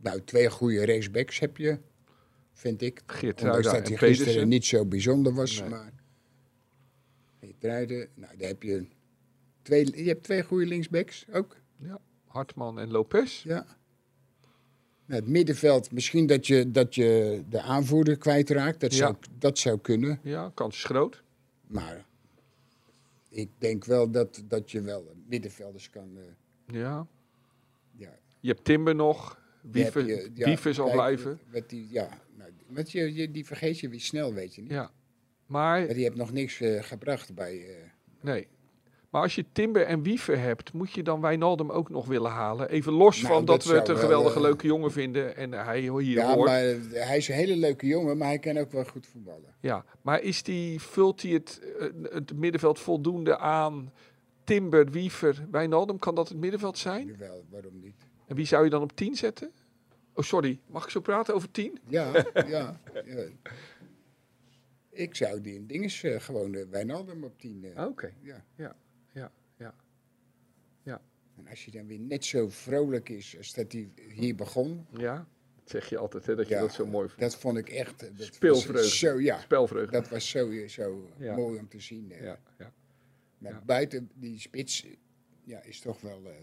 [0.00, 1.78] nou, twee goede rechtsbacks heb je,
[2.52, 3.02] vind ik.
[3.06, 4.48] Geertruida Ondanks dat hij gisteren Pedersen.
[4.48, 5.68] niet zo bijzonder was, Nee.
[5.68, 5.92] maar...
[7.40, 8.86] Geertruida, nou, daar heb je...
[9.62, 11.56] Twee, je hebt twee goede linksbacks ook.
[11.76, 12.00] Ja.
[12.28, 13.42] Hartman en Lopez.
[13.42, 13.66] Ja.
[15.06, 18.80] Nou, het middenveld, misschien dat je, dat je de aanvoerder kwijtraakt.
[18.80, 18.96] Dat, Ja.
[18.98, 20.20] zou, dat zou kunnen.
[20.22, 21.22] Ja, kans is groot.
[21.66, 22.04] Maar
[23.28, 26.10] ik denk wel dat, dat je wel middenvelders kan...
[26.16, 27.06] eh, Ja.
[27.96, 29.40] ja, Je hebt Timber nog.
[29.60, 31.40] Wiever, je- ja, Wiever zal blijven.
[31.52, 34.70] Wat die, ja, nou, want je, die vergeet je weer snel, weet je niet.
[34.70, 34.90] Ja.
[35.46, 37.68] Maar, Maar die heeft nog niks eh, gebracht bij...
[37.68, 38.46] eh, nee.
[39.10, 42.68] Maar als je Timber en Wiever hebt, moet je dan Wijnaldum ook nog willen halen?
[42.68, 45.36] Even los Nou, van dat dat, we het een wel, geweldige eh, leuke jongen vinden
[45.36, 46.46] en hij hier Ja, hoort.
[46.48, 46.60] maar
[47.06, 49.54] hij is een hele leuke jongen, maar hij kan ook wel goed voetballen.
[49.60, 53.92] Ja, maar is die, vult hij het, eh, het middenveld voldoende aan?
[54.44, 57.06] Timber, Wiever, Wijnaldum, kan dat het middenveld zijn?
[57.06, 58.06] Jawel, waarom niet?
[58.26, 59.50] En wie zou je dan op 10 zetten?
[60.14, 61.78] Oh, sorry, mag ik zo praten over 10?
[61.88, 63.30] Ja, ja, ja.
[64.90, 67.64] Ik zou die in dinges eh, gewoon uh, Wijnaldum op 10.
[67.74, 68.76] eh, Oké, ja, ja.
[71.38, 74.86] En als je dan weer net zo vrolijk is als dat hij hier begon.
[74.96, 75.28] ja.
[75.60, 77.22] Dat zeg je altijd, hè, dat je Ja, dat zo mooi vindt.
[77.22, 78.02] Dat vond ik echt.
[78.02, 78.88] eh, Dat Speelvreugde.
[78.88, 79.92] Zo, ja, Spelvreugde.
[79.92, 81.36] dat was zo, zo Ja.
[81.36, 82.12] mooi om te zien.
[82.12, 82.22] eh.
[82.22, 82.72] Ja, ja.
[83.38, 83.62] Maar Ja.
[83.66, 84.86] buiten die spits
[85.44, 86.24] ja, is toch wel.
[86.26, 86.34] eh,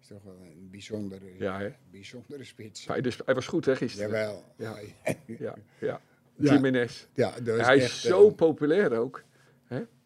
[0.00, 1.70] is toch wel een bijzondere, Ja, hè?
[1.90, 2.86] bijzondere spits.
[2.86, 4.06] Hij, dus, hij was goed, hè, gisteren?
[4.10, 4.44] Jawel.
[4.56, 4.78] Ja.
[4.78, 5.36] Ja, Ja,
[5.80, 6.00] ja.
[6.36, 6.52] Ja.
[6.52, 7.06] Jiménez.
[7.14, 9.24] ja, dat is hij is zo eh, populair ook.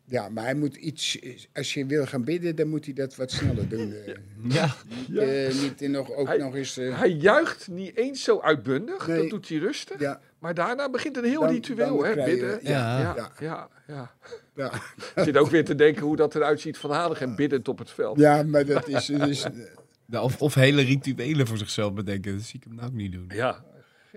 [0.06, 1.18] Ja, maar hij moet iets.
[1.52, 3.92] Als je wil gaan bidden, dan moet hij dat wat sneller doen.
[3.92, 4.14] eh.
[4.48, 4.74] Ja.
[5.08, 6.76] Niet, eh, niet eh, nog, ook Hij- nog eens.
[6.76, 9.18] eh, Hij juicht niet eens zo uitbundig, Nee.
[9.20, 10.00] dat doet hij rustig.
[10.00, 12.58] ja, Maar daarna begint een heel Dan- ritueel, dan hè, bidden.
[12.62, 13.00] ja.
[13.00, 13.32] ja, Ja.
[13.40, 14.14] ja, ja.
[14.56, 14.72] ja.
[15.16, 17.78] Ik zit ook weer te denken hoe dat eruit ziet van Halig en biddend op
[17.78, 18.18] het veld.
[18.18, 19.08] ja, maar dat is.
[20.06, 22.32] Nou, Of, of hele rituelen voor zichzelf bedenken.
[22.36, 23.30] Dat zie ik hem nou ook niet doen.
[23.34, 23.64] Ja,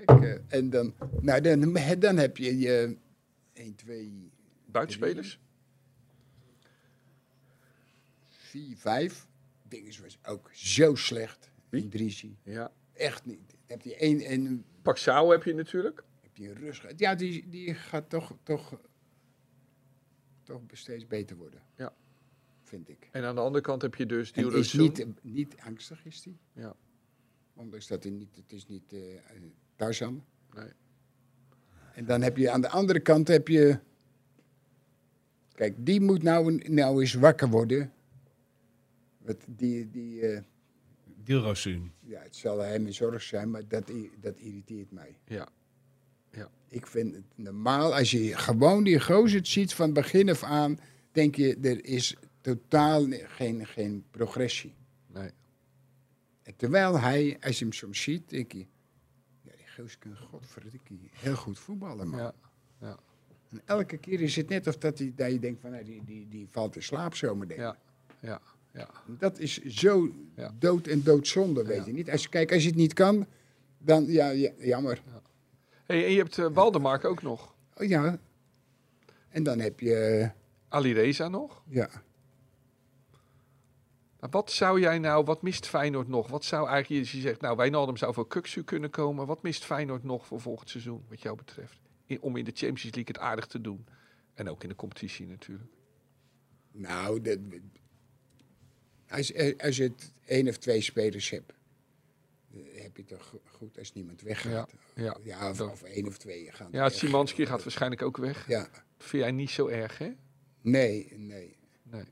[0.06, 2.96] gek, en dan, nou, dan, dan heb je je
[3.54, 4.32] 1, 2,
[4.66, 5.40] buitenspelers.
[8.58, 9.28] 4, 5.
[9.64, 11.52] Dinges was ook zo slecht.
[11.70, 11.82] Wie?
[11.82, 12.38] Indrisi.
[12.44, 12.72] Ja.
[12.94, 13.56] Echt niet.
[13.66, 16.04] Heb je één en heb je natuurlijk.
[16.22, 16.84] heb je rust.
[16.96, 18.80] Ja, die, die gaat toch, toch,
[20.44, 21.62] toch steeds beter worden.
[21.76, 21.94] Ja.
[22.62, 23.10] Vind ik.
[23.12, 24.60] En aan de andere kant heb je dus Dilrosun.
[24.60, 26.38] is niet, niet angstig, is die.
[26.54, 26.76] Ja.
[27.54, 28.96] Ondanks dat hij niet, het is niet
[29.76, 30.26] Tarzan.
[30.54, 30.72] Nee.
[31.94, 33.80] En dan heb je aan de andere kant heb je...
[35.54, 37.92] Kijk, die moet nou, nou eens wakker worden.
[39.28, 40.42] Want die, die eh,
[41.24, 41.92] Dilrosun.
[42.00, 45.20] ja, het zal hem een zorg zijn, maar dat, dat irriteert mij.
[45.26, 45.50] Ja.
[46.70, 50.80] Ik vind het normaal, als je gewoon die gozer ziet van begin af aan,
[51.12, 54.74] denk je, er is totaal geen, geen progressie.
[55.08, 55.30] Nee.
[56.44, 58.66] En terwijl hij, als je hem soms ziet, denk je,
[59.42, 62.20] ja, die gozer kan godverdikkie heel goed voetballen, man.
[62.80, 63.00] Ja.
[63.50, 66.04] En elke keer is het net of dat, hij, dat je denkt van, nou, die,
[66.04, 67.58] die, die valt in slaap zometeen.
[67.58, 67.78] Ja.
[68.20, 68.42] Ja.
[68.78, 68.90] Ja.
[69.06, 70.54] Dat is zo Ja.
[70.60, 72.12] dood en doodzonde, weet je niet.
[72.12, 73.26] Als je, kijk, als je het niet kan,
[73.78, 75.02] dan, ja, ja jammer.
[75.86, 77.54] Hey, en je hebt uh, Waldemark ook nog.
[77.78, 78.20] Oh, ja.
[79.30, 80.30] En dan heb je,
[80.70, 81.64] Ali Reza nog.
[81.68, 81.90] ja,
[84.20, 86.28] Maar wat zou jij nou, wat mist Feyenoord nog?
[86.28, 89.26] Wat zou eigenlijk, als je zegt, nou Wijnaldum zou voor Kuksu kunnen komen.
[89.26, 91.80] Wat mist Feyenoord nog voor volgend seizoen, wat jou betreft?
[92.06, 93.86] In- om in de Champions League het aardig te doen.
[94.34, 95.70] En ook in de competitie natuurlijk.
[96.72, 97.38] nou, dat,
[99.10, 101.54] als, eh, als je het één of twee spelers hebt,
[102.54, 104.72] eh, heb je toch go- goed als niemand weggaat.
[104.96, 105.18] ja.
[105.24, 106.68] ja of, Dat- of één of twee gaan.
[106.72, 106.90] Ja.
[106.90, 108.48] Simanski gaat waarschijnlijk ook weg.
[108.48, 110.12] Ja, Vind jij niet zo erg, hè?
[110.62, 111.18] nee, nee.
[111.18, 111.56] Nee.
[111.84, 112.06] nee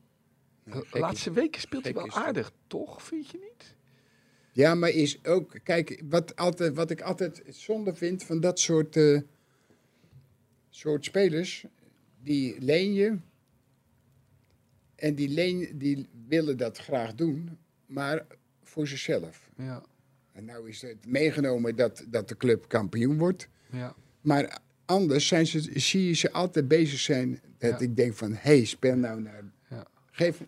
[0.64, 3.04] De is- laatste weken speelt hij wel aardig, toch?
[3.04, 3.76] Vind je niet?
[4.52, 8.96] Ja, maar is ook, kijk, wat, altijd, wat ik altijd zonde vind van dat soort,
[8.96, 9.20] eh,
[10.70, 11.66] soort spelers,
[12.24, 13.18] die leen je.
[14.96, 18.26] En die, leen, die willen dat graag doen, maar
[18.64, 19.50] voor zichzelf.
[19.58, 19.84] Ja.
[20.32, 23.48] En nou is het meegenomen dat, dat de club kampioen wordt.
[23.72, 23.96] Ja.
[24.22, 27.40] Maar anders zijn ze, zie je ze altijd bezig zijn.
[27.58, 27.86] Dat Ja.
[27.86, 29.44] ik denk van, hé, hey, speel nou naar...
[29.70, 29.86] Ja.
[30.12, 30.42] Geef,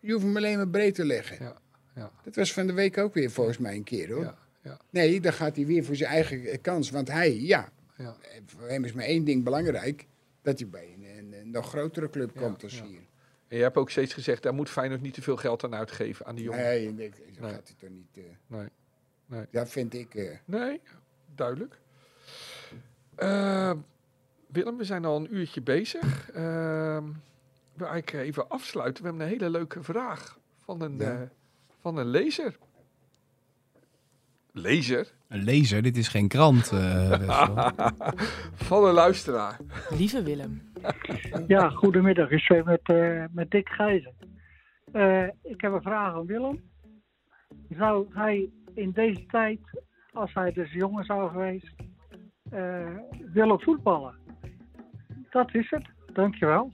[0.00, 1.36] je hoeft hem alleen maar breed te leggen.
[1.44, 1.60] Ja.
[1.94, 2.12] Ja.
[2.24, 4.22] Dat was van de week ook weer volgens mij een keer hoor.
[4.24, 4.38] Ja.
[4.62, 4.80] Ja.
[4.90, 6.90] Nee, dan gaat hij weer voor zijn eigen kans.
[6.90, 8.16] Want hij, ja, Ja.
[8.46, 10.06] voor hem is maar één ding belangrijk.
[10.42, 13.00] Dat hij bij een, een, een nog grotere club komt als hier.
[13.52, 16.26] En je hebt ook steeds gezegd, daar moet Feyenoord niet te veel geld aan uitgeven
[16.26, 16.60] aan die jongen.
[16.62, 17.50] Nee, ik, Nee.
[17.52, 18.16] gaat hij toch niet...
[18.16, 18.68] eh, Nee.
[19.26, 19.46] Nee.
[19.50, 20.14] dat vind ik...
[20.14, 20.80] eh, Nee,
[21.34, 21.78] duidelijk.
[23.14, 23.72] Eh,
[24.46, 26.30] Willem, we zijn al een uurtje bezig.
[26.30, 29.02] Ehm ik wil eigenlijk even afsluiten.
[29.02, 31.20] We hebben een hele leuke vraag van een, Ja.
[31.20, 31.28] eh,
[31.80, 32.56] van een lezer.
[34.52, 35.12] Lezer?
[35.28, 36.70] Een lezer, dit is geen krant.
[36.72, 37.68] eh.
[38.54, 39.58] Van een luisteraar.
[39.90, 40.71] Lieve Willem,
[41.46, 42.30] Ja, goedemiddag.
[42.30, 44.14] Ik spreek met, eh, met Dick Gijzen.
[44.92, 46.70] Eh, ik heb een vraag aan Willem.
[47.68, 49.60] Zou hij in deze tijd,
[50.12, 51.74] als hij dus jonger zou geweest,
[52.50, 52.96] eh,
[53.32, 54.14] willen voetballen?
[55.30, 55.86] Dat is het.
[56.12, 56.72] Dankjewel.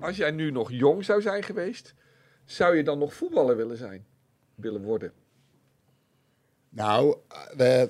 [0.00, 1.94] Als jij nu nog jong zou zijn geweest,
[2.44, 4.06] zou je dan nog voetballer willen zijn?
[4.54, 5.12] Willen worden?
[6.68, 7.16] nou,
[7.56, 7.82] eh,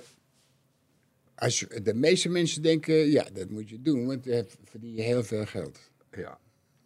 [1.36, 4.06] als de meeste mensen denken, ja, dat moet je doen.
[4.06, 5.90] Want dan verdien je heel veel geld.
[6.10, 6.38] Ja.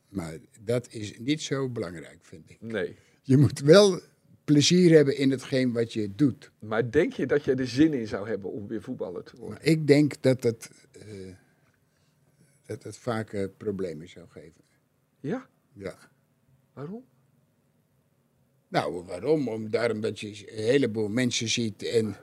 [0.08, 2.60] Maar dat is niet zo belangrijk, vind ik.
[2.60, 2.96] Nee.
[3.22, 4.00] Je moet wel
[4.44, 6.50] plezier hebben in hetgeen wat je doet.
[6.58, 9.58] Maar denk je dat jij er zin in zou hebben om weer voetballer te worden?
[9.58, 11.34] Maar ik denk dat het, eh,
[12.66, 14.62] dat het vaak eh, problemen zou geven.
[15.20, 15.48] Ja?
[15.72, 15.98] Ja.
[16.72, 17.04] Waarom?
[18.68, 19.48] Nou, waarom?
[19.48, 22.16] Om daarom dat je een heleboel mensen ziet en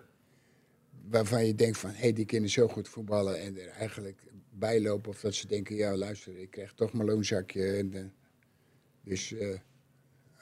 [1.10, 5.10] waarvan je denkt van, hé, hey, die kunnen zo goed voetballen en er eigenlijk bijlopen
[5.10, 7.78] of dat ze denken, ja, luister, ik krijg toch mijn loonzakje.
[7.78, 8.04] En, eh,
[9.04, 9.60] dus, eh,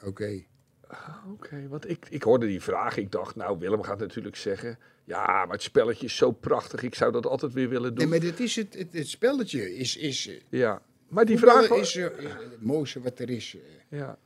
[0.03, 0.43] oké.
[0.87, 2.97] Ah, Oké, want ik, ik hoorde die vraag.
[2.97, 4.79] Ik dacht, nou, Willem gaat natuurlijk zeggen...
[5.03, 6.83] Ja, maar het spelletje is zo prachtig.
[6.83, 8.09] Ik zou dat altijd weer willen doen.
[8.09, 11.69] Nee, maar dat is het, het, het spelletje is, is eh, Ja, maar die vraag...
[11.69, 13.57] is, is het mooiste wat er is.
[13.89, 14.17] Ja,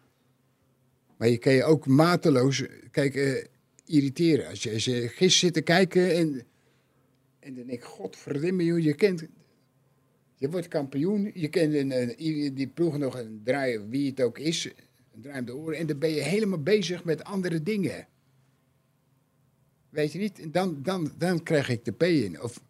[1.17, 3.49] Maar je kan je ook mateloos kijk,
[3.89, 4.47] irriteren.
[4.47, 6.43] Als je, als je gisteren zit te kijken en,
[7.39, 9.27] en dan denk ik, godverdomme joh, je kent...
[10.35, 12.15] Je wordt kampioen, je kent een,
[12.55, 14.65] die ploeg nog een draai, wie het ook is,
[15.13, 15.77] een draai om de oren.
[15.77, 18.07] En dan ben je helemaal bezig met andere dingen.
[19.89, 20.39] Weet je niet?
[20.39, 22.41] En dan, dan, dan krijg ik de P in.
[22.41, 22.63] Of,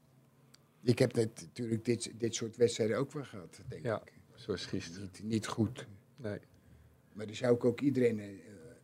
[0.84, 4.12] ik heb net, natuurlijk dit, dit soort wedstrijden ook wel gehad, denk ja ik.
[4.36, 5.10] zoals gisteren.
[5.14, 5.88] Niet, niet goed.
[6.16, 6.40] Nee.
[7.14, 8.28] Maar dan zou ik ook iedereen eh,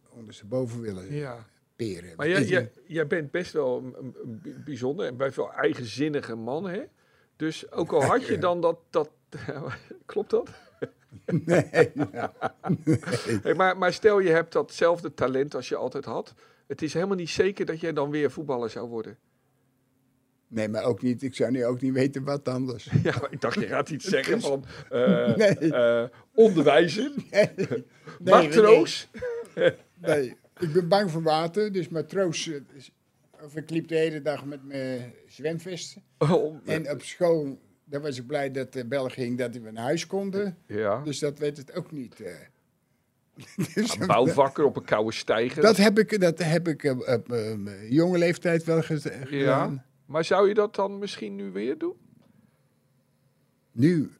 [0.09, 1.47] ondersteboven willen Ja.
[1.75, 2.13] Peren.
[2.15, 6.67] Maar jij, jij, jij bent best wel een, bij- bijzonder en best wel eigenzinnige man,
[6.69, 6.81] hè?
[7.35, 8.77] Dus ook al had je dan dat...
[8.89, 9.09] dat
[10.05, 10.49] klopt dat?
[11.25, 11.91] Nee.
[13.43, 16.33] Hey, maar, maar stel je hebt datzelfde talent als je altijd had.
[16.67, 19.17] Het is helemaal niet zeker dat jij dan weer voetballer zou worden.
[20.47, 21.23] nee, maar ook niet.
[21.23, 22.89] Ik zou nu ook niet weten wat anders.
[23.03, 25.55] Ja, ik dacht, je gaat iets zeggen van eh, Nee.
[25.73, 26.03] eh,
[26.33, 27.49] onderwijzer, Nee,
[28.23, 29.09] matroos.
[30.01, 32.47] nee, ik ben bang voor water, dus matroos.
[32.49, 32.59] eh,
[33.43, 36.01] Of ik liep de hele dag met mijn zwemvesten.
[36.17, 39.83] Oh, En op school, daar was ik blij dat de bel ging dat we naar
[39.83, 40.57] huis konden.
[40.65, 42.21] ja, Dus dat weet het ook niet.
[42.21, 42.33] eh.
[43.73, 45.61] Dus een bouwvakker op een koude stijger.
[45.61, 49.27] dat heb ik, dat heb ik eh, op mijn jonge leeftijd wel gedaan.
[49.29, 51.95] ja, maar zou je dat dan misschien nu weer doen?
[53.71, 54.11] Nu,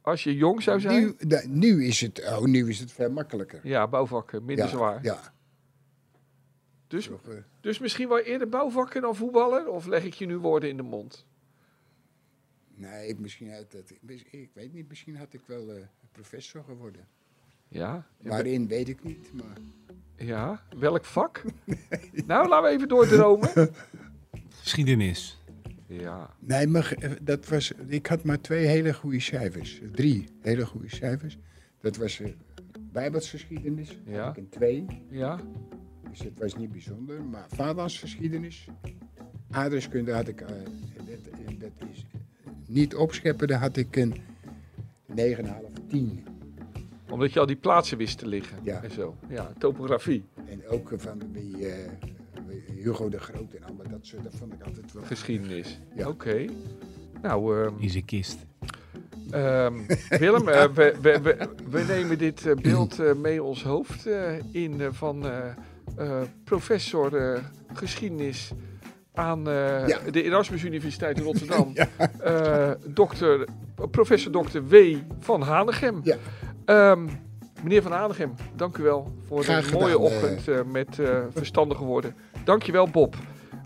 [0.00, 1.14] Als je jong zou zijn?
[1.18, 3.60] nu, nu, is het, oh, nu is het veel makkelijker.
[3.62, 4.98] Ja, bouwvakker, minder ja, zwaar.
[5.02, 5.32] Ja.
[6.92, 9.68] Dus, Toch, eh, dus misschien wel eerder bouwvakker dan voetballer?
[9.68, 11.26] Of leg ik je nu woorden in de mond?
[12.74, 13.94] Nee, ik, misschien had het,
[14.30, 15.82] ik weet niet, misschien had ik wel eh,
[16.12, 17.06] professor geworden.
[17.68, 19.56] Ja, Waarin weet ik niet, maar
[20.16, 20.62] ja.
[20.78, 21.42] welk vak?
[22.26, 23.50] Nou, laten we even doordromen.
[24.62, 25.40] Geschiedenis.
[25.86, 30.66] Ja, nee, maar eh, dat was, ik had maar twee hele goede cijfers, drie hele
[30.66, 31.38] goede cijfers.
[31.80, 32.32] Dat was eh
[32.80, 34.24] bijbelsgeschiedenis, Ja.
[34.24, 35.40] had ik een twee, ja,
[36.10, 37.22] dus dat was niet bijzonder.
[37.22, 38.66] Maar vaderlandsgeschiedenis,
[39.50, 40.48] aardrijkskunde had ik, eh,
[40.96, 41.06] dat,
[41.46, 42.06] eh, dat is
[42.66, 44.14] niet opscheppen, daar had ik een
[45.06, 46.24] 9,5, 10.
[47.10, 48.82] omdat je al die plaatsen wist te liggen Ja.
[48.82, 49.16] en zo.
[49.28, 51.90] Ja, topografie, En ook eh, van wie, eh,
[52.46, 55.02] wie Hugo de Groot en allemaal dat soort, dat vond ik altijd wel.
[55.02, 55.78] geschiedenis.
[55.96, 56.08] Ja.
[56.08, 56.44] Oké.
[57.22, 58.38] Nou, ehm, In zijn kist.
[59.30, 59.74] Ehm,
[60.18, 64.32] Willem, eh, we, we, we, we nemen dit eh, beeld eh, mee ons hoofd eh,
[64.50, 65.56] in eh, van eh, eh,
[66.44, 67.38] professor eh,
[67.72, 68.50] geschiedenis
[69.14, 69.98] aan eh, Ja.
[70.10, 71.72] de Erasmus Universiteit in Rotterdam.
[72.22, 73.46] Eh, dokter,
[73.90, 74.60] professor Dr.
[74.68, 74.96] W.
[75.18, 76.00] van Hanegem.
[76.02, 76.16] Ja.
[76.64, 77.08] Ehm,
[77.62, 80.14] meneer van Hanegem, dank u wel voor Graag een mooie gedaan, eh.
[80.14, 82.14] ochtend eh, met eh, verstandige woorden.
[82.44, 83.14] Dank je wel, Bob.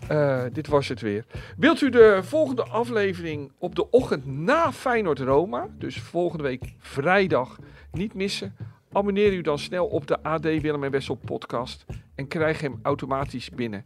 [0.07, 1.25] Eh, dit was het weer.
[1.57, 7.57] Wilt u de volgende aflevering op de ochtend na Feyenoord Roma, dus volgende week vrijdag,
[7.91, 8.55] niet missen?
[8.91, 11.85] Abonneer u dan snel op de AD Willem en Wessel podcast
[12.17, 13.83] en krijg hem automatisch binnen.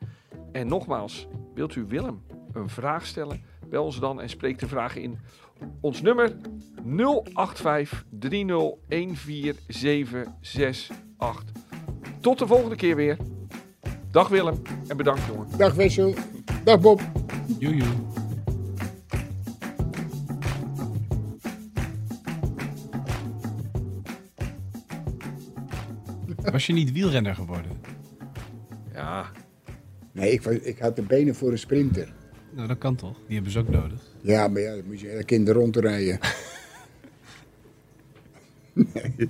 [0.51, 2.21] En nogmaals, wilt u Willem
[2.53, 3.41] een vraag stellen?
[3.69, 5.19] Bel ons dan en spreek de vraag in.
[5.81, 6.35] Ons nummer
[6.83, 8.19] 085 3014768.
[12.19, 13.17] Tot de volgende keer weer.
[14.11, 15.47] Dag Willem en bedankt jongen.
[15.57, 16.13] Dag Wessel,
[16.63, 17.01] dag Bob.
[17.59, 18.09] Joejoe.
[26.51, 27.80] Was je niet wielrenner geworden?
[28.93, 29.31] Ja,
[30.11, 32.13] Nee, ik, was, ik had de benen voor een sprinter.
[32.49, 33.17] Nou, dat kan toch?
[33.25, 33.99] Die hebben ze ook nodig.
[34.21, 36.19] Ja, maar ja, dan moet je hele kinderen rondrijden.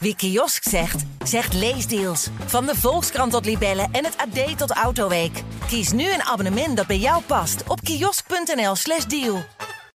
[0.00, 2.28] Wie kiosk zegt, zegt leesdeals.
[2.46, 5.42] Van de Volkskrant tot Libellen en het AD tot Autoweek.
[5.66, 9.44] Kies nu een abonnement dat bij jou past op kiosk.nl/slash deal.